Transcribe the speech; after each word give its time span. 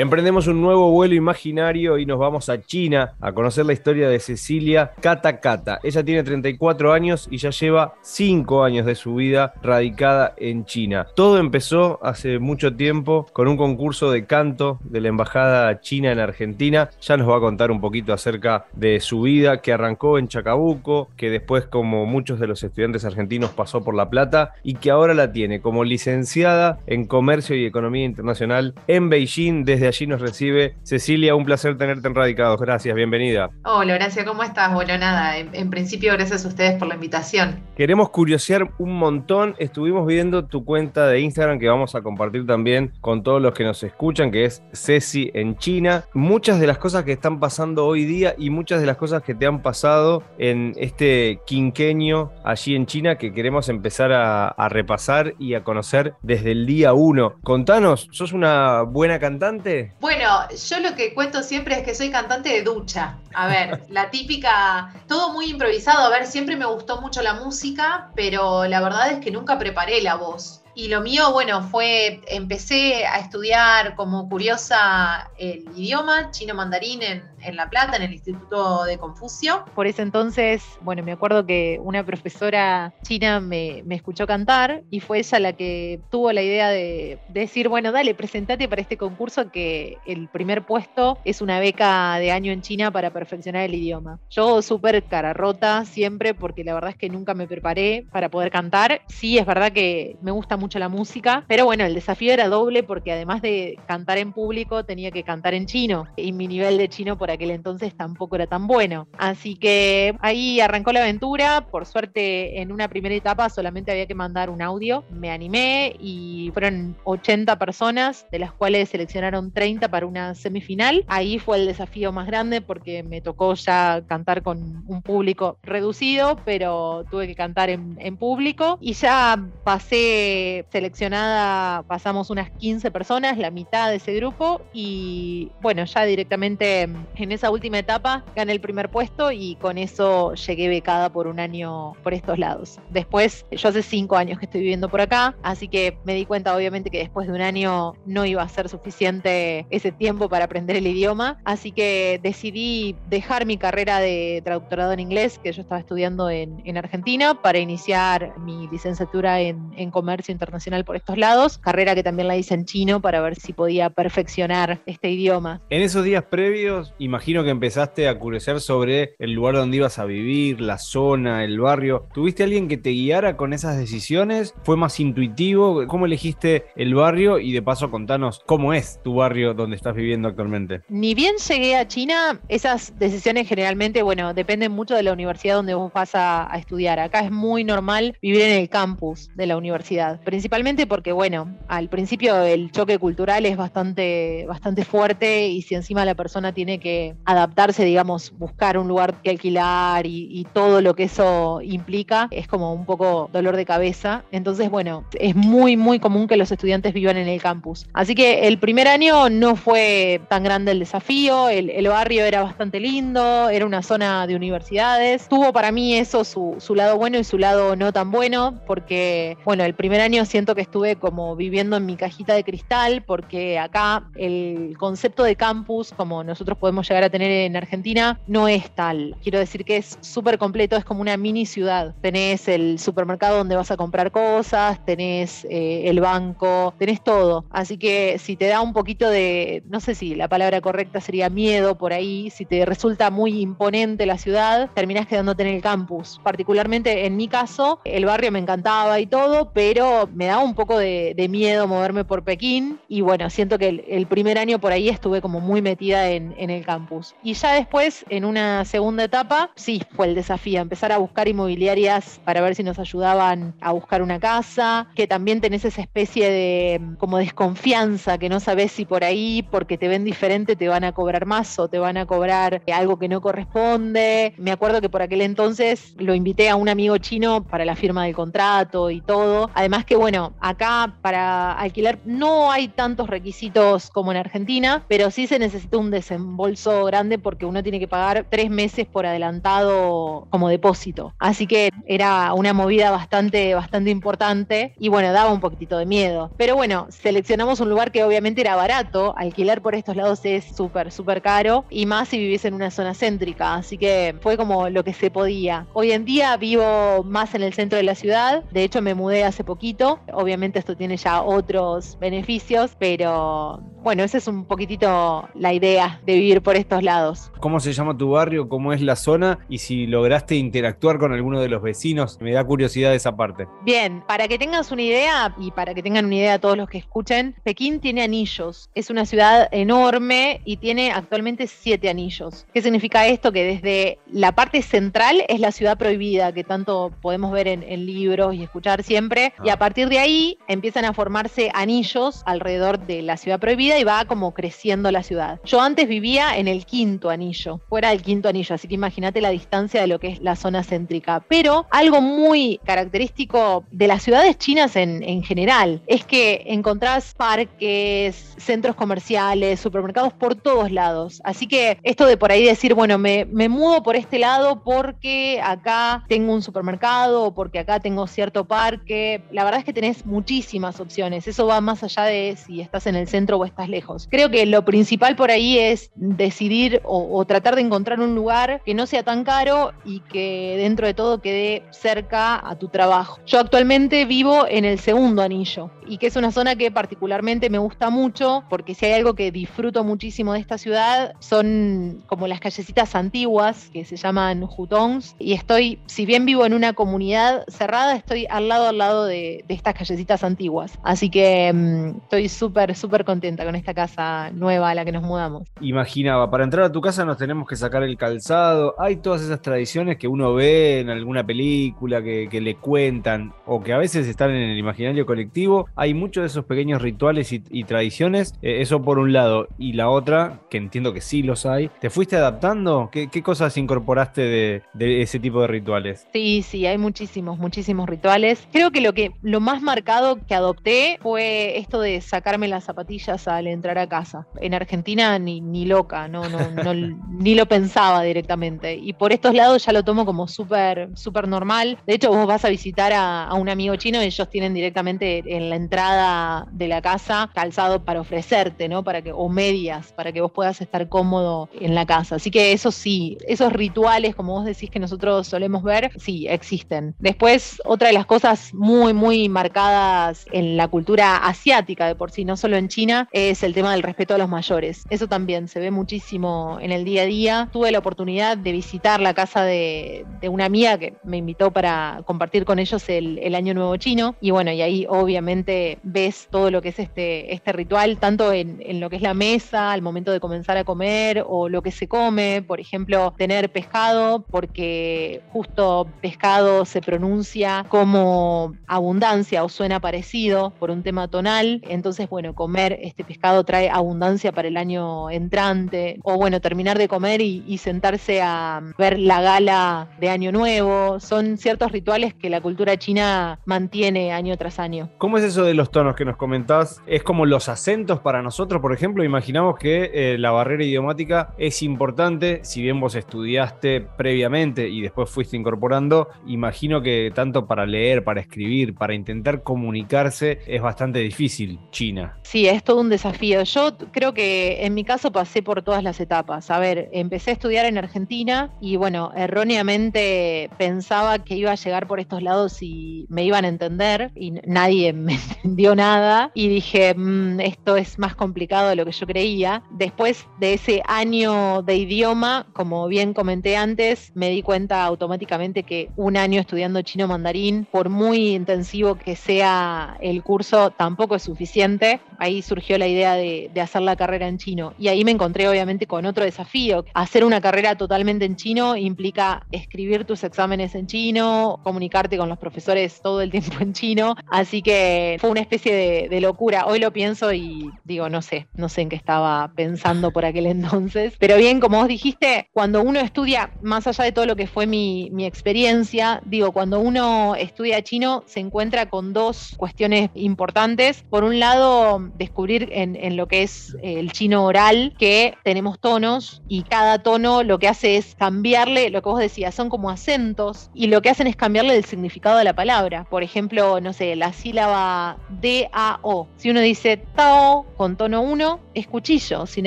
Emprendemos 0.00 0.46
un 0.46 0.62
nuevo 0.62 0.90
vuelo 0.90 1.14
imaginario 1.14 1.98
y 1.98 2.06
nos 2.06 2.18
vamos 2.18 2.48
a 2.48 2.58
China 2.62 3.12
a 3.20 3.32
conocer 3.32 3.66
la 3.66 3.74
historia 3.74 4.08
de 4.08 4.18
Cecilia 4.18 4.92
Kata 4.98 5.40
Kata. 5.40 5.78
Ella 5.82 6.02
tiene 6.02 6.22
34 6.22 6.94
años 6.94 7.28
y 7.30 7.36
ya 7.36 7.50
lleva 7.50 7.96
5 8.00 8.64
años 8.64 8.86
de 8.86 8.94
su 8.94 9.16
vida 9.16 9.52
radicada 9.62 10.32
en 10.38 10.64
China. 10.64 11.06
Todo 11.14 11.36
empezó 11.36 11.98
hace 12.02 12.38
mucho 12.38 12.74
tiempo 12.74 13.26
con 13.34 13.46
un 13.46 13.58
concurso 13.58 14.10
de 14.10 14.24
canto 14.24 14.78
de 14.84 15.02
la 15.02 15.08
Embajada 15.08 15.80
China 15.82 16.12
en 16.12 16.18
Argentina. 16.18 16.88
Ya 17.02 17.18
nos 17.18 17.28
va 17.28 17.36
a 17.36 17.40
contar 17.40 17.70
un 17.70 17.82
poquito 17.82 18.14
acerca 18.14 18.64
de 18.72 19.00
su 19.00 19.20
vida 19.20 19.60
que 19.60 19.74
arrancó 19.74 20.18
en 20.18 20.28
Chacabuco, 20.28 21.10
que 21.18 21.28
después 21.28 21.66
como 21.66 22.06
muchos 22.06 22.40
de 22.40 22.46
los 22.46 22.62
estudiantes 22.62 23.04
argentinos 23.04 23.50
pasó 23.50 23.84
por 23.84 23.94
La 23.94 24.08
Plata 24.08 24.54
y 24.62 24.76
que 24.76 24.90
ahora 24.90 25.12
la 25.12 25.30
tiene 25.30 25.60
como 25.60 25.84
licenciada 25.84 26.78
en 26.86 27.04
Comercio 27.04 27.54
y 27.54 27.66
Economía 27.66 28.06
Internacional 28.06 28.72
en 28.86 29.10
Beijing 29.10 29.66
desde 29.66 29.89
allí 29.90 30.06
nos 30.06 30.20
recibe 30.20 30.76
Cecilia, 30.82 31.34
un 31.34 31.44
placer 31.44 31.76
tenerte 31.76 32.08
en 32.08 32.14
Radicados. 32.14 32.60
Gracias, 32.60 32.94
bienvenida. 32.94 33.50
Hola, 33.64 33.94
Horacio, 33.94 34.24
¿cómo 34.24 34.42
estás? 34.42 34.72
Bueno, 34.72 34.96
nada, 34.96 35.36
en, 35.38 35.70
principio 35.70 36.12
gracias 36.12 36.44
a 36.44 36.48
ustedes 36.48 36.78
por 36.78 36.88
la 36.88 36.94
invitación. 36.94 37.60
Queremos 37.76 38.10
curiosear 38.10 38.70
un 38.78 38.96
montón. 38.96 39.54
Estuvimos 39.58 40.06
viendo 40.06 40.46
tu 40.46 40.64
cuenta 40.64 41.06
de 41.06 41.20
Instagram 41.20 41.58
que 41.58 41.68
vamos 41.68 41.94
a 41.94 42.02
compartir 42.02 42.46
también 42.46 42.92
con 43.00 43.22
todos 43.22 43.42
los 43.42 43.52
que 43.52 43.64
nos 43.64 43.82
escuchan, 43.82 44.30
que 44.30 44.44
es 44.44 44.62
Ceci 44.72 45.30
en 45.34 45.56
China. 45.56 46.04
Muchas 46.14 46.60
de 46.60 46.66
las 46.66 46.78
cosas 46.78 47.04
que 47.04 47.12
están 47.12 47.40
pasando 47.40 47.86
hoy 47.86 48.04
día 48.04 48.34
y 48.38 48.50
muchas 48.50 48.80
de 48.80 48.86
las 48.86 48.96
cosas 48.96 49.22
que 49.22 49.34
te 49.34 49.46
han 49.46 49.62
pasado 49.62 50.22
en 50.38 50.72
este 50.76 51.40
quinqueño 51.46 52.32
allí 52.44 52.74
en 52.74 52.86
China 52.86 53.16
que 53.16 53.32
queremos 53.32 53.68
empezar 53.68 54.12
a, 54.12 54.48
a 54.48 54.68
repasar 54.68 55.34
y 55.38 55.54
a 55.54 55.64
conocer 55.64 56.14
desde 56.22 56.52
el 56.52 56.66
día 56.66 56.92
uno. 56.92 57.34
Contanos, 57.42 58.08
¿sos 58.12 58.32
una 58.32 58.82
buena 58.82 59.18
cantante? 59.18 59.79
Bueno, 60.00 60.48
yo 60.50 60.80
lo 60.80 60.94
que 60.94 61.14
cuento 61.14 61.42
siempre 61.42 61.76
es 61.76 61.82
que 61.82 61.94
soy 61.94 62.10
cantante 62.10 62.50
de 62.50 62.62
ducha. 62.62 63.18
A 63.34 63.46
ver, 63.46 63.82
la 63.88 64.10
típica, 64.10 64.92
todo 65.06 65.32
muy 65.32 65.46
improvisado. 65.46 66.06
A 66.06 66.10
ver, 66.10 66.26
siempre 66.26 66.56
me 66.56 66.66
gustó 66.66 67.00
mucho 67.00 67.22
la 67.22 67.34
música, 67.34 68.10
pero 68.14 68.66
la 68.66 68.80
verdad 68.80 69.10
es 69.10 69.18
que 69.20 69.30
nunca 69.30 69.58
preparé 69.58 70.00
la 70.02 70.14
voz. 70.14 70.62
Y 70.74 70.88
lo 70.88 71.00
mío, 71.00 71.32
bueno, 71.32 71.62
fue, 71.62 72.20
empecé 72.28 73.04
a 73.04 73.18
estudiar 73.18 73.94
como 73.96 74.28
curiosa 74.28 75.30
el 75.38 75.64
idioma 75.76 76.30
chino 76.30 76.54
mandarín 76.54 77.02
en, 77.02 77.22
en 77.42 77.56
La 77.56 77.68
Plata, 77.68 77.96
en 77.96 78.02
el 78.02 78.12
Instituto 78.12 78.84
de 78.84 78.98
Confucio. 78.98 79.64
Por 79.74 79.86
ese 79.86 80.02
entonces, 80.02 80.62
bueno, 80.80 81.02
me 81.02 81.12
acuerdo 81.12 81.44
que 81.44 81.78
una 81.82 82.04
profesora 82.04 82.94
china 83.02 83.40
me, 83.40 83.82
me 83.84 83.96
escuchó 83.96 84.26
cantar 84.26 84.82
y 84.90 85.00
fue 85.00 85.18
ella 85.18 85.38
la 85.38 85.52
que 85.52 86.00
tuvo 86.10 86.32
la 86.32 86.42
idea 86.42 86.70
de, 86.70 87.18
decir, 87.28 87.68
bueno, 87.68 87.92
dale, 87.92 88.14
presentate 88.14 88.68
para 88.68 88.82
este 88.82 88.96
concurso 88.96 89.50
que 89.50 89.98
el 90.06 90.28
primer 90.28 90.64
puesto 90.66 91.18
es 91.24 91.40
una 91.40 91.60
beca 91.60 92.16
de 92.18 92.32
año 92.32 92.52
en 92.52 92.62
China 92.62 92.90
para 92.90 93.10
perfeccionar 93.10 93.62
el 93.64 93.74
idioma. 93.74 94.18
Yo 94.30 94.62
súper 94.62 95.02
cara 95.04 95.32
rota 95.32 95.84
siempre 95.84 96.34
porque 96.34 96.64
la 96.64 96.74
verdad 96.74 96.90
es 96.90 96.96
que 96.96 97.08
nunca 97.08 97.34
me 97.34 97.46
preparé 97.46 98.06
para 98.10 98.28
poder 98.28 98.50
cantar. 98.50 99.02
Sí, 99.08 99.38
es 99.38 99.46
verdad 99.46 99.72
que 99.72 100.16
me 100.22 100.30
gusta 100.30 100.56
mucho 100.56 100.69
la 100.78 100.88
música, 100.88 101.44
pero 101.48 101.64
bueno, 101.64 101.84
el 101.84 101.94
desafío 101.94 102.32
era 102.32 102.48
doble 102.48 102.82
porque 102.82 103.12
además 103.12 103.42
de 103.42 103.78
cantar 103.86 104.18
en 104.18 104.32
público 104.32 104.84
tenía 104.84 105.10
que 105.10 105.22
cantar 105.22 105.54
en 105.54 105.66
chino 105.66 106.06
y 106.16 106.32
mi 106.32 106.46
nivel 106.46 106.78
de 106.78 106.88
chino 106.88 107.18
por 107.18 107.30
aquel 107.30 107.50
entonces 107.50 107.94
tampoco 107.94 108.36
era 108.36 108.46
tan 108.46 108.66
bueno. 108.66 109.08
Así 109.18 109.56
que 109.56 110.14
ahí 110.20 110.60
arrancó 110.60 110.92
la 110.92 111.00
aventura, 111.00 111.66
por 111.70 111.86
suerte 111.86 112.60
en 112.60 112.72
una 112.72 112.88
primera 112.88 113.14
etapa 113.14 113.48
solamente 113.48 113.90
había 113.90 114.06
que 114.06 114.14
mandar 114.14 114.50
un 114.50 114.62
audio, 114.62 115.04
me 115.10 115.30
animé 115.30 115.96
y 115.98 116.50
fueron 116.52 116.96
80 117.04 117.58
personas, 117.58 118.26
de 118.30 118.38
las 118.38 118.52
cuales 118.52 118.88
seleccionaron 118.88 119.52
30 119.52 119.88
para 119.88 120.06
una 120.06 120.34
semifinal. 120.34 121.04
Ahí 121.08 121.38
fue 121.38 121.58
el 121.58 121.66
desafío 121.66 122.12
más 122.12 122.26
grande 122.26 122.60
porque 122.60 123.02
me 123.02 123.20
tocó 123.20 123.54
ya 123.54 124.02
cantar 124.06 124.42
con 124.42 124.84
un 124.86 125.02
público 125.02 125.58
reducido, 125.62 126.36
pero 126.44 127.04
tuve 127.10 127.26
que 127.26 127.34
cantar 127.34 127.70
en, 127.70 128.16
público 128.16 128.76
y 128.80 128.94
ya 128.94 129.40
pasé 129.64 130.49
seleccionada, 130.70 131.82
pasamos 131.82 132.30
unas 132.30 132.50
15 132.50 132.90
personas, 132.90 133.38
la 133.38 133.50
mitad 133.50 133.90
de 133.90 133.96
ese 133.96 134.14
grupo, 134.14 134.60
y 134.72 135.50
bueno, 135.60 135.84
ya 135.84 136.04
directamente 136.04 136.82
en 136.82 137.32
esa 137.32 137.50
última 137.50 137.78
etapa 137.78 138.24
gané 138.34 138.52
el 138.52 138.60
primer 138.60 138.88
puesto 138.90 139.32
y 139.32 139.56
con 139.56 139.78
eso 139.78 140.34
llegué 140.34 140.68
becada 140.68 141.10
por 141.10 141.26
un 141.26 141.40
año 141.40 141.92
por 142.02 142.14
estos 142.14 142.38
lados. 142.38 142.78
Después, 142.90 143.46
yo 143.50 143.68
hace 143.68 143.82
cinco 143.82 144.16
años 144.16 144.38
que 144.38 144.46
estoy 144.46 144.60
viviendo 144.60 144.88
por 144.88 145.00
acá, 145.00 145.36
así 145.42 145.68
que 145.68 145.96
me 146.04 146.14
di 146.14 146.26
cuenta 146.26 146.56
obviamente 146.56 146.90
que 146.90 146.98
después 146.98 147.26
de 147.26 147.34
un 147.34 147.40
año 147.40 147.94
no 148.06 148.24
iba 148.24 148.42
a 148.42 148.48
ser 148.48 148.68
suficiente 148.68 149.66
ese 149.70 149.92
tiempo 149.92 150.28
para 150.28 150.44
aprender 150.46 150.76
el 150.76 150.86
idioma, 150.86 151.38
así 151.44 151.72
que 151.72 152.20
decidí 152.22 152.96
dejar 153.08 153.46
mi 153.46 153.56
carrera 153.56 154.00
de 154.00 154.42
traductorado 154.44 154.92
en 154.92 155.00
inglés 155.00 155.38
que 155.38 155.52
yo 155.52 155.62
estaba 155.62 155.80
estudiando 155.80 156.30
en, 156.30 156.62
en 156.64 156.76
Argentina 156.76 157.40
para 157.40 157.58
iniciar 157.58 158.38
mi 158.38 158.68
licenciatura 158.68 159.40
en, 159.40 159.72
en 159.76 159.90
comercio 159.90 160.32
internacional 160.40 160.84
por 160.84 160.96
estos 160.96 161.18
lados, 161.18 161.58
carrera 161.58 161.94
que 161.94 162.02
también 162.02 162.28
la 162.28 162.36
hice 162.36 162.54
en 162.54 162.64
chino 162.64 163.02
para 163.02 163.20
ver 163.20 163.36
si 163.36 163.52
podía 163.52 163.90
perfeccionar 163.90 164.80
este 164.86 165.10
idioma. 165.10 165.60
En 165.68 165.82
esos 165.82 166.02
días 166.02 166.24
previos, 166.24 166.94
imagino 166.98 167.44
que 167.44 167.50
empezaste 167.50 168.08
a 168.08 168.18
curiosear 168.18 168.60
sobre 168.60 169.14
el 169.18 169.32
lugar 169.32 169.56
donde 169.56 169.76
ibas 169.76 169.98
a 169.98 170.06
vivir, 170.06 170.60
la 170.60 170.78
zona, 170.78 171.44
el 171.44 171.60
barrio. 171.60 172.06
¿Tuviste 172.14 172.42
alguien 172.42 172.68
que 172.68 172.78
te 172.78 172.90
guiara 172.90 173.36
con 173.36 173.52
esas 173.52 173.76
decisiones? 173.76 174.54
¿Fue 174.62 174.76
más 174.76 174.98
intuitivo? 174.98 175.86
¿Cómo 175.86 176.06
elegiste 176.06 176.64
el 176.74 176.94
barrio? 176.94 177.38
Y 177.38 177.52
de 177.52 177.60
paso 177.60 177.90
contanos 177.90 178.42
cómo 178.46 178.72
es 178.72 179.00
tu 179.02 179.16
barrio 179.16 179.52
donde 179.52 179.76
estás 179.76 179.94
viviendo 179.94 180.28
actualmente. 180.28 180.80
Ni 180.88 181.14
bien 181.14 181.34
llegué 181.36 181.76
a 181.76 181.86
China, 181.86 182.40
esas 182.48 182.98
decisiones 182.98 183.46
generalmente, 183.46 184.02
bueno, 184.02 184.32
dependen 184.32 184.72
mucho 184.72 184.94
de 184.94 185.02
la 185.02 185.12
universidad 185.12 185.56
donde 185.56 185.74
vos 185.74 185.92
vas 185.92 186.14
a, 186.14 186.52
a 186.52 186.58
estudiar. 186.58 186.98
Acá 186.98 187.20
es 187.20 187.30
muy 187.30 187.64
normal 187.64 188.16
vivir 188.22 188.42
en 188.42 188.58
el 188.58 188.68
campus 188.68 189.28
de 189.34 189.46
la 189.46 189.56
universidad 189.56 190.20
principalmente 190.30 190.86
porque, 190.86 191.10
bueno, 191.10 191.48
al 191.66 191.88
principio 191.88 192.44
el 192.44 192.70
choque 192.70 192.98
cultural 192.98 193.46
es 193.46 193.56
bastante, 193.56 194.44
bastante 194.46 194.84
fuerte 194.84 195.48
y 195.48 195.62
si 195.62 195.74
encima 195.74 196.04
la 196.04 196.14
persona 196.14 196.54
tiene 196.54 196.78
que 196.78 197.16
adaptarse, 197.24 197.84
digamos, 197.84 198.32
buscar 198.38 198.78
un 198.78 198.86
lugar 198.86 199.20
que 199.22 199.30
alquilar 199.30 200.06
y, 200.06 200.46
todo 200.52 200.80
lo 200.80 200.94
que 200.94 201.04
eso 201.04 201.60
implica, 201.62 202.28
es 202.30 202.46
como 202.46 202.72
un 202.72 202.86
poco 202.86 203.28
dolor 203.32 203.56
de 203.56 203.64
cabeza. 203.64 204.22
Entonces, 204.30 204.70
bueno, 204.70 205.04
es 205.18 205.34
muy, 205.34 205.76
muy 205.76 205.98
común 205.98 206.28
que 206.28 206.36
los 206.36 206.50
estudiantes 206.52 206.92
vivan 206.94 207.16
en 207.16 207.28
el 207.28 207.40
campus. 207.42 207.86
Así 207.92 208.14
que 208.14 208.46
el 208.46 208.58
primer 208.58 208.86
año 208.86 209.28
no 209.30 209.56
fue 209.56 210.20
tan 210.28 210.44
grande 210.44 210.72
el 210.72 210.78
desafío, 210.78 211.48
el, 211.48 211.70
el 211.70 211.88
barrio 211.88 212.24
era 212.24 212.42
bastante 212.42 212.78
lindo, 212.78 213.48
era 213.48 213.66
una 213.66 213.82
zona 213.82 214.26
de 214.28 214.36
universidades. 214.36 215.28
Tuvo 215.28 215.52
para 215.52 215.72
mí 215.72 215.94
eso 215.94 216.24
su, 216.24 216.56
su 216.58 216.74
lado 216.74 216.96
bueno 216.96 217.18
y 217.18 217.24
su 217.24 217.36
lado 217.36 217.74
no 217.76 217.92
tan 217.92 218.10
bueno, 218.10 218.60
porque, 218.66 219.36
bueno, 219.44 219.64
el 219.64 219.74
primer 219.74 220.00
año 220.00 220.19
siento 220.24 220.54
que 220.54 220.62
estuve 220.62 220.96
como 220.96 221.36
viviendo 221.36 221.76
en 221.76 221.86
mi 221.86 221.96
cajita 221.96 222.34
de 222.34 222.44
cristal, 222.44 223.02
porque 223.06 223.58
acá 223.58 224.04
el 224.16 224.76
concepto 224.78 225.22
de 225.22 225.36
campus, 225.36 225.92
como 225.96 226.24
nosotros 226.24 226.58
podemos 226.58 226.88
llegar 226.88 227.04
a 227.04 227.10
tener 227.10 227.30
en 227.30 227.56
Argentina, 227.56 228.20
no 228.26 228.48
es 228.48 228.70
tal. 228.70 229.16
Quiero 229.22 229.38
decir 229.38 229.64
que 229.64 229.78
es 229.78 229.98
súper 230.00 230.38
completo, 230.38 230.76
es 230.76 230.84
como 230.84 231.00
una 231.00 231.16
mini 231.16 231.46
ciudad. 231.46 231.94
Tenés 232.00 232.48
el 232.48 232.78
supermercado 232.78 233.38
donde 233.38 233.56
vas 233.56 233.70
a 233.70 233.76
comprar 233.76 234.10
cosas, 234.10 234.84
tenés 234.84 235.44
eh, 235.50 235.88
el 235.88 236.00
banco, 236.00 236.74
tenés 236.78 237.02
todo. 237.02 237.44
Así 237.50 237.78
que 237.78 238.18
si 238.18 238.36
te 238.36 238.46
da 238.46 238.60
un 238.60 238.72
poquito 238.72 239.08
de, 239.08 239.62
no 239.68 239.80
sé 239.80 239.94
si 239.94 240.14
la 240.14 240.28
palabra 240.28 240.60
correcta 240.60 241.00
sería 241.00 241.30
miedo 241.30 241.76
por 241.76 241.92
ahí, 241.92 242.30
si 242.30 242.44
te 242.44 242.64
resulta 242.66 243.10
muy 243.10 243.40
imponente 243.40 244.06
la 244.06 244.18
ciudad, 244.18 244.70
terminás 244.74 245.06
quedándote 245.06 245.42
en 245.42 245.54
el 245.54 245.62
campus. 245.62 246.20
Particularmente 246.22 247.06
en 247.06 247.16
mi 247.16 247.28
caso, 247.28 247.80
el 247.84 248.04
barrio 248.04 248.32
me 248.32 248.38
encantaba 248.38 249.00
y 249.00 249.06
todo, 249.06 249.52
pero 249.52 250.08
me 250.14 250.26
da 250.26 250.38
un 250.38 250.54
poco 250.54 250.78
de, 250.78 251.14
miedo 251.30 251.68
moverme 251.68 252.04
por 252.04 252.24
Pekín 252.24 252.80
y 252.88 253.02
bueno, 253.02 253.30
siento 253.30 253.58
que 253.58 253.84
el, 253.88 254.06
primer 254.06 254.38
año 254.38 254.58
por 254.58 254.72
ahí 254.72 254.88
estuve 254.88 255.20
como 255.20 255.40
muy 255.40 255.62
metida 255.62 256.08
en, 256.10 256.34
el 256.38 256.64
campus. 256.64 257.14
Y 257.22 257.34
ya 257.34 257.54
después, 257.54 258.04
en 258.08 258.24
una 258.24 258.64
segunda 258.64 259.04
etapa, 259.04 259.50
sí 259.54 259.82
fue 259.94 260.06
el 260.08 260.14
desafío, 260.14 260.60
empezar 260.60 260.90
a 260.90 260.98
buscar 260.98 261.28
inmobiliarias 261.28 262.20
para 262.24 262.40
ver 262.40 262.54
si 262.54 262.62
nos 262.62 262.78
ayudaban 262.78 263.54
a 263.60 263.72
buscar 263.72 264.02
una 264.02 264.18
casa, 264.18 264.88
que 264.96 265.06
también 265.06 265.40
tenés 265.40 265.64
esa 265.64 265.80
especie 265.80 266.30
de 266.30 266.80
como 266.98 267.18
desconfianza, 267.18 268.18
que 268.18 268.28
no 268.28 268.40
sabes 268.40 268.72
si 268.72 268.84
por 268.84 269.04
ahí, 269.04 269.46
porque 269.50 269.78
te 269.78 269.88
ven 269.88 270.04
diferente, 270.04 270.56
te 270.56 270.68
van 270.68 270.84
a 270.84 270.92
cobrar 270.92 271.26
más 271.26 271.58
o 271.58 271.68
te 271.68 271.78
van 271.78 271.96
a 271.96 272.06
cobrar 272.06 272.62
algo 272.72 272.98
que 272.98 273.08
no 273.08 273.20
corresponde. 273.20 274.34
Me 274.36 274.50
acuerdo 274.50 274.80
que 274.80 274.88
por 274.88 275.02
aquel 275.02 275.20
entonces 275.20 275.94
lo 275.98 276.14
invité 276.14 276.48
a 276.48 276.56
un 276.56 276.68
amigo 276.68 276.98
chino 276.98 277.44
para 277.44 277.64
la 277.64 277.76
firma 277.76 278.04
del 278.04 278.14
contrato 278.14 278.90
y 278.90 279.00
todo. 279.00 279.50
Además 279.54 279.84
que 279.84 279.96
bueno, 280.00 280.32
acá 280.40 280.96
para 281.02 281.52
alquilar 281.52 281.98
no 282.06 282.50
hay 282.50 282.68
tantos 282.68 283.10
requisitos 283.10 283.90
como 283.90 284.10
en 284.10 284.16
Argentina, 284.16 284.82
pero 284.88 285.10
sí 285.10 285.26
se 285.26 285.38
necesita 285.38 285.76
un 285.76 285.90
desembolso 285.90 286.86
grande 286.86 287.18
porque 287.18 287.44
uno 287.44 287.62
tiene 287.62 287.78
que 287.78 287.86
pagar 287.86 288.26
tres 288.30 288.48
meses 288.48 288.86
por 288.86 289.04
adelantado 289.04 290.26
como 290.30 290.48
depósito. 290.48 291.12
Así 291.18 291.46
que 291.46 291.68
era 291.84 292.32
una 292.32 292.54
movida 292.54 292.90
bastante, 292.90 293.54
bastante 293.54 293.90
importante 293.90 294.72
y 294.78 294.88
bueno, 294.88 295.12
daba 295.12 295.34
un 295.34 295.40
poquitito 295.40 295.76
de 295.76 295.84
miedo. 295.84 296.32
Pero 296.38 296.56
bueno, 296.56 296.86
seleccionamos 296.88 297.60
un 297.60 297.68
lugar 297.68 297.92
que 297.92 298.02
obviamente 298.02 298.40
era 298.40 298.56
barato. 298.56 299.12
Alquilar 299.18 299.60
por 299.60 299.74
estos 299.74 299.96
lados 299.96 300.20
es 300.24 300.46
súper, 300.56 300.92
súper 300.92 301.20
caro 301.20 301.66
y 301.68 301.84
más 301.84 302.08
si 302.08 302.16
vivís 302.16 302.46
en 302.46 302.54
una 302.54 302.70
zona 302.70 302.94
céntrica. 302.94 303.54
Así 303.54 303.76
que 303.76 304.16
fue 304.22 304.38
como 304.38 304.70
lo 304.70 304.82
que 304.82 304.94
se 304.94 305.10
podía. 305.10 305.66
Hoy 305.74 305.92
en 305.92 306.06
día 306.06 306.38
vivo 306.38 307.04
más 307.04 307.34
en 307.34 307.42
el 307.42 307.52
centro 307.52 307.76
de 307.76 307.82
la 307.82 307.94
ciudad. 307.94 308.44
De 308.50 308.64
hecho, 308.64 308.80
me 308.80 308.94
mudé 308.94 309.24
hace 309.24 309.44
poquito. 309.44 309.89
Obviamente 310.12 310.58
esto 310.58 310.76
tiene 310.76 310.96
ya 310.96 311.22
otros 311.22 311.98
beneficios, 312.00 312.76
pero 312.78 313.62
bueno, 313.82 314.02
esa 314.02 314.18
es 314.18 314.28
un 314.28 314.44
poquitito 314.44 315.28
la 315.34 315.52
idea 315.52 316.00
de 316.04 316.14
vivir 316.14 316.42
por 316.42 316.56
estos 316.56 316.82
lados. 316.82 317.32
¿Cómo 317.40 317.60
se 317.60 317.72
llama 317.72 317.96
tu 317.96 318.10
barrio? 318.10 318.48
¿Cómo 318.48 318.72
es 318.72 318.82
la 318.82 318.96
zona? 318.96 319.38
Y 319.48 319.58
si 319.58 319.86
lograste 319.86 320.36
interactuar 320.36 320.98
con 320.98 321.12
alguno 321.12 321.40
de 321.40 321.48
los 321.48 321.62
vecinos, 321.62 322.18
me 322.20 322.32
da 322.32 322.44
curiosidad 322.44 322.94
esa 322.94 323.16
parte. 323.16 323.46
Bien, 323.64 324.02
para 324.06 324.28
que 324.28 324.38
tengas 324.38 324.70
una 324.70 324.82
idea 324.82 325.34
y 325.38 325.50
para 325.50 325.74
que 325.74 325.82
tengan 325.82 326.04
una 326.04 326.16
idea 326.16 326.38
todos 326.38 326.56
los 326.56 326.68
que 326.68 326.78
escuchen, 326.78 327.34
Pekín 327.42 327.80
tiene 327.80 328.02
anillos. 328.02 328.70
Es 328.74 328.90
una 328.90 329.06
ciudad 329.06 329.48
enorme 329.50 330.40
y 330.44 330.58
tiene 330.58 330.90
actualmente 330.92 331.46
siete 331.46 331.88
anillos. 331.88 332.46
¿Qué 332.52 332.62
significa 332.62 333.06
esto? 333.06 333.32
Que 333.32 333.44
desde 333.44 333.98
la 334.10 334.32
parte 334.32 334.62
central 334.62 335.24
es 335.28 335.40
la 335.40 335.52
ciudad 335.52 335.78
prohibida, 335.78 336.32
que 336.32 336.44
tanto 336.44 336.92
podemos 337.00 337.32
ver 337.32 337.48
en, 337.48 337.60
libros 337.80 338.34
y 338.34 338.42
escuchar 338.42 338.82
siempre. 338.82 339.32
Y 339.42 339.48
a 339.48 339.54
ah. 339.54 339.58
De 339.88 339.98
ahí 339.98 340.38
empiezan 340.48 340.84
a 340.84 340.92
formarse 340.92 341.50
anillos 341.54 342.22
alrededor 342.26 342.78
de 342.86 343.02
la 343.02 343.16
ciudad 343.16 343.40
prohibida 343.40 343.78
y 343.78 343.84
va 343.84 344.04
como 344.04 344.34
creciendo 344.34 344.90
la 344.90 345.02
ciudad. 345.02 345.40
Yo 345.44 345.60
antes 345.60 345.88
vivía 345.88 346.36
en 346.36 346.48
el 346.48 346.66
quinto 346.66 347.10
anillo, 347.10 347.60
fuera 347.68 347.90
del 347.90 348.02
quinto 348.02 348.28
anillo, 348.28 348.54
así 348.54 348.68
que 348.68 348.74
imagínate 348.74 349.20
la 349.20 349.30
distancia 349.30 349.80
de 349.80 349.86
lo 349.86 349.98
que 349.98 350.08
es 350.08 350.20
la 350.20 350.36
zona 350.36 350.62
céntrica. 350.62 351.24
Pero 351.28 351.66
algo 351.70 352.00
muy 352.00 352.60
característico 352.64 353.64
de 353.70 353.86
las 353.86 354.02
ciudades 354.02 354.38
chinas 354.38 354.76
en, 354.76 355.02
en 355.02 355.22
general 355.22 355.82
es 355.86 356.04
que 356.04 356.42
encontrás 356.46 357.14
parques, 357.14 358.34
centros 358.38 358.76
comerciales, 358.76 359.60
supermercados 359.60 360.12
por 360.12 360.34
todos 360.34 360.70
lados. 360.70 361.20
Así 361.24 361.46
que 361.46 361.78
esto 361.82 362.06
de 362.06 362.16
por 362.16 362.32
ahí 362.32 362.44
decir, 362.44 362.74
bueno, 362.74 362.98
me, 362.98 363.24
me 363.26 363.48
mudo 363.48 363.82
por 363.82 363.96
este 363.96 364.18
lado 364.18 364.62
porque 364.62 365.40
acá 365.42 366.04
tengo 366.08 366.32
un 366.32 366.42
supermercado 366.42 367.24
o 367.24 367.34
porque 367.34 367.58
acá 367.58 367.80
tengo 367.80 368.06
cierto 368.06 368.46
parque, 368.46 369.22
la 369.30 369.44
verdad 369.44 369.59
que 369.64 369.72
tenés 369.72 370.06
muchísimas 370.06 370.80
opciones. 370.80 371.26
Eso 371.26 371.46
va 371.46 371.60
más 371.60 371.82
allá 371.82 372.04
de 372.04 372.36
si 372.36 372.60
estás 372.60 372.86
en 372.86 372.96
el 372.96 373.08
centro 373.08 373.38
o 373.38 373.44
estás 373.44 373.68
lejos. 373.68 374.08
Creo 374.10 374.30
que 374.30 374.46
lo 374.46 374.64
principal 374.64 375.16
por 375.16 375.30
ahí 375.30 375.58
es 375.58 375.90
decidir 375.94 376.80
o, 376.84 377.24
tratar 377.24 377.54
de 377.54 377.62
encontrar 377.62 378.00
un 378.00 378.14
lugar 378.14 378.62
que 378.64 378.74
no 378.74 378.86
sea 378.86 379.02
tan 379.02 379.24
caro 379.24 379.72
y 379.84 380.00
que 380.00 380.56
dentro 380.56 380.86
de 380.86 380.94
todo 380.94 381.20
quede 381.20 381.62
cerca 381.70 382.40
a 382.48 382.56
tu 382.56 382.68
trabajo. 382.68 383.20
Yo 383.26 383.38
actualmente 383.38 384.04
vivo 384.04 384.46
en 384.48 384.64
el 384.64 384.78
segundo 384.78 385.22
anillo 385.22 385.70
y 385.86 385.98
que 385.98 386.06
es 386.06 386.16
una 386.16 386.32
zona 386.32 386.56
que 386.56 386.70
particularmente 386.70 387.50
me 387.50 387.58
gusta 387.58 387.90
mucho 387.90 388.44
porque 388.48 388.74
si 388.74 388.86
hay 388.86 388.92
algo 388.92 389.14
que 389.14 389.30
disfruto 389.30 389.84
muchísimo 389.84 390.32
de 390.32 390.40
esta 390.40 390.58
ciudad 390.58 391.14
son 391.18 392.02
como 392.06 392.26
las 392.26 392.40
callecitas 392.40 392.94
antiguas 392.94 393.70
que 393.72 393.84
se 393.84 393.96
llaman 393.96 394.44
hutongs 394.44 395.14
y 395.18 395.32
estoy, 395.32 395.78
si 395.86 396.06
bien 396.06 396.26
vivo 396.26 396.46
en 396.46 396.54
una 396.54 396.72
comunidad 396.72 397.44
cerrada, 397.48 397.96
estoy 397.96 398.26
al 398.30 398.48
lado 398.48 398.68
al 398.68 398.78
lado 398.78 399.04
de, 399.04 399.44
estas 399.54 399.74
callecitas 399.74 400.24
antiguas. 400.24 400.78
Así 400.82 401.10
que 401.10 401.52
mm, 401.52 401.98
estoy 402.02 402.28
súper, 402.28 402.74
súper 402.74 403.04
contenta 403.04 403.44
con 403.44 403.54
esta 403.54 403.74
casa 403.74 404.30
nueva 404.32 404.70
a 404.70 404.74
la 404.74 404.84
que 404.84 404.92
nos 404.92 405.02
mudamos. 405.02 405.48
Imaginaba, 405.60 406.30
para 406.30 406.44
entrar 406.44 406.64
a 406.64 406.72
tu 406.72 406.80
casa 406.80 407.04
nos 407.04 407.16
tenemos 407.16 407.48
que 407.48 407.56
sacar 407.56 407.82
el 407.82 407.96
calzado. 407.96 408.74
Hay 408.78 408.96
todas 408.96 409.22
esas 409.22 409.40
tradiciones 409.42 409.96
que 409.98 410.08
uno 410.08 410.34
ve 410.34 410.80
en 410.80 410.90
alguna 410.90 411.24
película, 411.24 412.02
que, 412.02 412.40
le 412.40 412.56
cuentan, 412.56 413.34
o 413.44 413.62
que 413.62 413.72
a 413.72 413.78
veces 413.78 414.06
están 414.06 414.30
en 414.30 414.50
el 414.50 414.58
imaginario 414.58 415.04
colectivo. 415.04 415.68
Hay 415.76 415.92
muchos 415.92 416.22
de 416.22 416.26
esos 416.28 416.44
pequeños 416.44 416.80
rituales 416.80 417.32
y, 417.32 417.64
tradiciones. 417.64 418.34
Eh, 418.42 418.62
eso 418.62 418.82
por 418.82 418.98
un 418.98 419.12
lado. 419.12 419.48
Y 419.58 419.74
la 419.74 419.90
otra, 419.90 420.40
que 420.48 420.56
entiendo 420.56 420.92
que 420.92 421.00
sí 421.00 421.22
los 421.22 421.46
hay. 421.46 421.70
¿Te 421.80 421.90
fuiste 421.90 422.16
adaptando? 422.16 422.88
¿Qué, 422.90 423.08
cosas 423.22 423.56
incorporaste 423.58 424.22
de, 424.22 424.62
de, 424.72 425.02
ese 425.02 425.18
tipo 425.18 425.42
de 425.42 425.46
rituales? 425.46 426.06
Sí, 426.12 426.42
sí, 426.42 426.66
hay 426.66 426.78
muchísimos, 426.78 427.38
muchísimos 427.38 427.88
rituales. 427.88 428.48
Creo 428.50 428.70
que 428.70 428.80
lo 428.80 428.94
que 428.94 429.12
lo 429.22 429.39
más 429.40 429.62
marcado 429.62 430.18
que 430.26 430.34
adopté 430.34 430.98
fue 431.02 431.58
esto 431.58 431.80
de 431.80 432.00
sacarme 432.00 432.46
las 432.46 432.64
zapatillas 432.64 433.26
al 433.26 433.46
entrar 433.46 433.78
a 433.78 433.88
casa. 433.88 434.26
En 434.40 434.54
Argentina 434.54 435.18
ni, 435.18 435.40
ni 435.40 435.64
loca, 435.64 436.08
no, 436.08 436.28
no, 436.28 436.38
ni 437.08 437.34
lo 437.34 437.46
pensaba 437.46 438.02
directamente. 438.02 438.74
Y 438.74 438.92
por 438.92 439.12
estos 439.12 439.34
lados 439.34 439.64
ya 439.64 439.72
lo 439.72 439.82
tomo 439.82 440.04
como 440.04 440.28
súper, 440.28 440.90
súper 440.94 441.26
normal. 441.26 441.78
De 441.86 441.94
hecho, 441.94 442.10
vos 442.10 442.26
vas 442.26 442.44
a 442.44 442.48
visitar 442.48 442.92
a, 442.94 443.28
un 443.34 443.48
amigo 443.48 443.74
chino 443.76 444.02
y 444.02 444.06
ellos 444.06 444.28
tienen 444.28 444.52
directamente 444.52 445.22
en 445.26 445.48
la 445.48 445.56
entrada 445.56 446.46
de 446.52 446.68
la 446.68 446.82
casa 446.82 447.30
calzado 447.34 447.84
para 447.84 448.00
ofrecerte, 448.00 448.68
¿no? 448.68 448.84
Para 448.84 449.02
que, 449.02 449.12
o 449.12 449.28
medias, 449.28 449.92
para 449.92 450.12
que 450.12 450.20
vos 450.20 450.32
puedas 450.32 450.60
estar 450.60 450.88
cómodo 450.88 451.48
en 451.58 451.74
la 451.74 451.86
casa. 451.86 452.16
Así 452.16 452.30
que 452.30 452.52
eso 452.52 452.70
sí, 452.70 453.16
esos 453.26 453.52
rituales, 453.52 454.14
como 454.14 454.34
vos 454.34 454.44
decís 454.44 454.68
que 454.68 454.78
nosotros 454.78 455.26
solemos 455.26 455.62
ver, 455.62 455.90
sí, 455.96 456.26
existen. 456.28 456.94
Después, 456.98 457.62
otra 457.64 457.88
de 457.88 457.94
las 457.94 458.06
cosas 458.06 458.52
muy, 458.52 458.92
muy 458.92 459.29
marcadas 459.30 460.26
en 460.32 460.56
la 460.56 460.68
cultura 460.68 461.16
asiática 461.16 461.86
de 461.86 461.94
por 461.94 462.10
sí, 462.10 462.24
no 462.24 462.36
solo 462.36 462.56
en 462.56 462.68
China, 462.68 463.08
es 463.12 463.42
el 463.42 463.54
tema 463.54 463.72
del 463.72 463.82
respeto 463.82 464.14
a 464.14 464.18
los 464.18 464.28
mayores. 464.28 464.84
Eso 464.90 465.06
también 465.06 465.48
se 465.48 465.60
ve 465.60 465.70
muchísimo 465.70 466.58
en 466.60 466.72
el 466.72 466.84
día 466.84 467.02
a 467.02 467.06
día. 467.06 467.48
Tuve 467.52 467.72
la 467.72 467.78
oportunidad 467.78 468.36
de 468.36 468.52
visitar 468.52 469.00
la 469.00 469.14
casa 469.14 469.42
de, 469.44 470.04
una 470.28 470.44
amiga 470.44 470.78
que 470.78 470.94
me 471.04 471.16
invitó 471.16 471.50
para 471.50 472.02
compartir 472.04 472.44
con 472.44 472.58
ellos 472.58 472.88
el, 472.88 473.34
Año 473.34 473.54
Nuevo 473.54 473.76
Chino. 473.76 474.16
Y 474.20 474.32
bueno, 474.32 474.52
y 474.52 474.60
ahí 474.60 474.86
obviamente 474.88 475.78
ves 475.82 476.28
todo 476.30 476.50
lo 476.50 476.60
que 476.60 476.70
es 476.70 476.78
este, 476.78 477.32
este 477.32 477.52
ritual, 477.52 477.98
tanto 477.98 478.32
en, 478.32 478.60
en 478.60 478.80
lo 478.80 478.90
que 478.90 478.96
es 478.96 479.02
la 479.02 479.14
mesa, 479.14 479.72
al 479.72 479.82
momento 479.82 480.12
de 480.12 480.20
comenzar 480.20 480.56
a 480.56 480.64
comer 480.64 481.24
o 481.26 481.48
lo 481.48 481.62
que 481.62 481.70
se 481.70 481.88
come. 481.88 482.42
Por 482.42 482.60
ejemplo, 482.60 483.14
tener 483.16 483.50
pescado, 483.50 484.24
porque 484.30 485.22
justo 485.32 485.86
pescado 486.00 486.64
se 486.64 486.80
pronuncia 486.80 487.64
como 487.68 488.54
abundancia 488.66 489.19
o 489.20 489.48
suena 489.48 489.80
parecido 489.80 490.52
por 490.58 490.70
un 490.70 490.82
tema 490.82 491.08
tonal. 491.08 491.62
Entonces, 491.68 492.08
bueno, 492.08 492.34
comer 492.34 492.78
este 492.82 493.04
pescado 493.04 493.44
trae 493.44 493.68
abundancia 493.68 494.32
para 494.32 494.48
el 494.48 494.56
año 494.56 495.10
entrante, 495.10 495.98
o 496.02 496.16
bueno, 496.16 496.40
terminar 496.40 496.78
de 496.78 496.88
comer 496.88 497.20
y, 497.20 497.58
sentarse 497.60 498.22
a 498.22 498.62
ver 498.78 498.98
la 498.98 499.20
gala 499.20 499.88
de 500.00 500.08
Año 500.08 500.32
Nuevo, 500.32 500.98
son 500.98 501.36
ciertos 501.36 501.72
rituales 501.72 502.14
que 502.14 502.30
la 502.30 502.40
cultura 502.40 502.78
china 502.78 503.38
mantiene 503.44 504.12
año 504.12 504.36
tras 504.38 504.58
año. 504.58 504.88
¿Cómo 504.96 505.18
es 505.18 505.24
eso 505.24 505.44
de 505.44 505.52
los 505.52 505.70
tonos 505.70 505.94
que 505.94 506.06
nos 506.06 506.16
comentás? 506.16 506.82
¿Es 506.86 507.02
como 507.02 507.26
los 507.26 507.50
acentos 507.50 508.00
para 508.00 508.22
nosotros, 508.22 508.62
por 508.62 508.72
ejemplo? 508.72 509.04
Imaginamos 509.04 509.58
que 509.58 509.90
eh, 509.92 510.18
la 510.18 510.30
barrera 510.30 510.64
idiomática 510.64 511.34
es 511.36 511.62
importante, 511.62 512.40
si 512.44 512.62
bien 512.62 512.80
vos 512.80 512.94
estudiaste 512.94 513.82
previamente 513.82 514.68
y 514.68 514.80
después 514.80 515.10
fuiste 515.10 515.36
incorporando, 515.36 516.08
imagino 516.26 516.80
que 516.80 517.12
tanto 517.14 517.46
para 517.46 517.66
leer, 517.66 518.04
para 518.04 518.20
escribir, 518.20 518.74
para 518.74 518.94
intentar 519.10 519.42
comunicarse, 519.42 520.40
es 520.46 520.62
bastante 520.62 521.00
difícil 521.00 521.58
China. 521.70 522.16
Sí, 522.22 522.46
es 522.46 522.62
todo 522.62 522.80
un 522.80 522.88
desafío. 522.88 523.42
Yo 523.42 523.76
creo 523.92 524.14
que 524.14 524.64
en 524.64 524.74
mi 524.74 524.84
caso 524.84 525.10
pasé 525.10 525.42
por 525.42 525.62
todas 525.62 525.82
las 525.82 526.00
etapas. 526.00 526.50
A 526.50 526.58
ver, 526.58 526.88
empecé 526.92 527.30
a 527.30 527.34
estudiar 527.34 527.66
en 527.66 527.78
Argentina 527.78 528.52
y 528.60 528.76
bueno, 528.76 529.12
erróneamente 529.16 530.50
pensaba 530.58 531.18
que 531.24 531.36
iba 531.36 531.50
a 531.50 531.56
llegar 531.56 531.86
por 531.86 532.00
estos 532.00 532.22
lados 532.22 532.62
y 532.62 533.06
me 533.08 533.24
iban 533.24 533.44
a 533.44 533.48
entender 533.48 534.12
y 534.14 534.32
nadie 534.46 534.92
me 534.92 535.14
entendió 535.14 535.74
nada 535.74 536.30
y 536.34 536.48
dije, 536.48 536.94
mm, 536.94 537.40
esto 537.40 537.76
es 537.76 537.98
más 537.98 538.14
complicado 538.14 538.68
de 538.68 538.76
lo 538.76 538.84
que 538.84 538.92
yo 538.92 539.06
creía. 539.06 539.62
Después 539.70 540.26
de 540.38 540.54
ese 540.54 540.82
año 540.86 541.62
de 541.62 541.76
idioma, 541.76 542.46
como 542.52 542.86
bien 542.88 543.14
comenté 543.14 543.56
antes, 543.56 544.12
me 544.14 544.30
di 544.30 544.42
cuenta 544.42 544.84
automáticamente 544.84 545.62
que 545.62 545.90
un 545.96 546.16
año 546.16 546.40
estudiando 546.40 546.82
chino 546.82 547.08
mandarín, 547.08 547.66
por 547.70 547.88
muy 547.88 548.34
intensivo 548.34 548.96
que 549.04 549.16
sea 549.16 549.96
el 550.00 550.22
curso, 550.22 550.70
tampoco 550.70 551.14
es 551.16 551.22
suficiente 551.22 552.00
ahí 552.20 552.42
surgió 552.42 552.78
la 552.78 552.86
idea 552.86 553.14
de, 553.14 553.50
hacer 553.60 553.82
la 553.82 553.96
carrera 553.96 554.28
en 554.28 554.38
chino. 554.38 554.74
Y 554.78 554.88
ahí 554.88 555.04
me 555.04 555.10
encontré 555.10 555.48
obviamente 555.48 555.86
con 555.86 556.06
otro 556.06 556.24
desafío. 556.24 556.84
Hacer 556.94 557.24
una 557.24 557.40
carrera 557.40 557.76
totalmente 557.76 558.24
en 558.24 558.36
chino 558.36 558.76
implica 558.76 559.46
escribir 559.50 560.04
tus 560.04 560.22
exámenes 560.24 560.74
en 560.74 560.86
chino, 560.86 561.60
comunicarte 561.64 562.16
con 562.16 562.28
los 562.28 562.38
profesores 562.38 563.00
todo 563.02 563.20
el 563.20 563.30
tiempo 563.30 563.56
en 563.60 563.72
chino. 563.72 564.14
Así 564.30 564.62
que 564.62 565.16
fue 565.20 565.30
una 565.30 565.40
especie 565.40 566.08
de, 566.08 566.20
locura. 566.20 566.66
Hoy 566.66 566.78
lo 566.78 566.92
pienso 566.92 567.32
y 567.32 567.70
digo, 567.84 568.10
no 568.10 568.20
sé, 568.20 568.46
no 568.54 568.68
sé 568.68 568.82
en 568.82 568.90
qué 568.90 568.96
estaba 568.96 569.50
pensando 569.56 570.10
por 570.10 570.26
aquel 570.26 570.46
entonces. 570.46 571.14
Pero 571.18 571.38
bien, 571.38 571.60
como 571.60 571.78
vos 571.78 571.88
dijiste, 571.88 572.50
cuando 572.52 572.82
uno 572.82 573.00
estudia, 573.00 573.54
más 573.62 573.86
allá 573.86 574.04
de 574.04 574.12
todo 574.12 574.26
lo 574.26 574.36
que 574.36 574.46
fue 574.46 574.66
mi, 574.66 575.10
experiencia, 575.20 576.20
digo, 576.26 576.52
cuando 576.52 576.80
uno 576.80 577.34
estudia 577.36 577.82
chino 577.82 578.22
se 578.26 578.40
encuentra 578.40 578.90
con 578.90 579.14
dos 579.14 579.54
cuestiones 579.56 580.10
importantes. 580.14 581.04
Por 581.08 581.24
un 581.24 581.38
lado, 581.38 582.09
descubrir 582.16 582.68
en, 582.72 583.16
lo 583.16 583.26
que 583.26 583.42
es 583.42 583.76
el 583.82 584.12
chino 584.12 584.44
oral 584.44 584.94
que 584.98 585.34
tenemos 585.42 585.80
tonos 585.80 586.42
y 586.48 586.62
cada 586.62 587.02
tono 587.02 587.42
lo 587.42 587.58
que 587.58 587.68
hace 587.68 587.96
es 587.96 588.14
cambiarle, 588.14 588.90
lo 588.90 589.02
que 589.02 589.08
vos 589.08 589.18
decías, 589.18 589.54
son 589.54 589.68
como 589.68 589.90
acentos 589.90 590.70
y 590.74 590.86
lo 590.86 591.02
que 591.02 591.10
hacen 591.10 591.26
es 591.26 591.36
cambiarle 591.36 591.76
el 591.76 591.84
significado 591.84 592.38
de 592.38 592.44
la 592.44 592.54
palabra. 592.54 593.04
Por 593.04 593.22
ejemplo, 593.22 593.80
no 593.80 593.92
sé, 593.92 594.16
la 594.16 594.32
sílaba 594.32 595.18
D-A-O. 595.40 596.28
Si 596.36 596.50
uno 596.50 596.60
dice 596.60 596.96
Tao 597.14 597.66
con 597.76 597.96
tono 597.96 598.22
1, 598.22 598.60
es 598.74 598.86
cuchillo. 598.86 599.46
Sin 599.46 599.66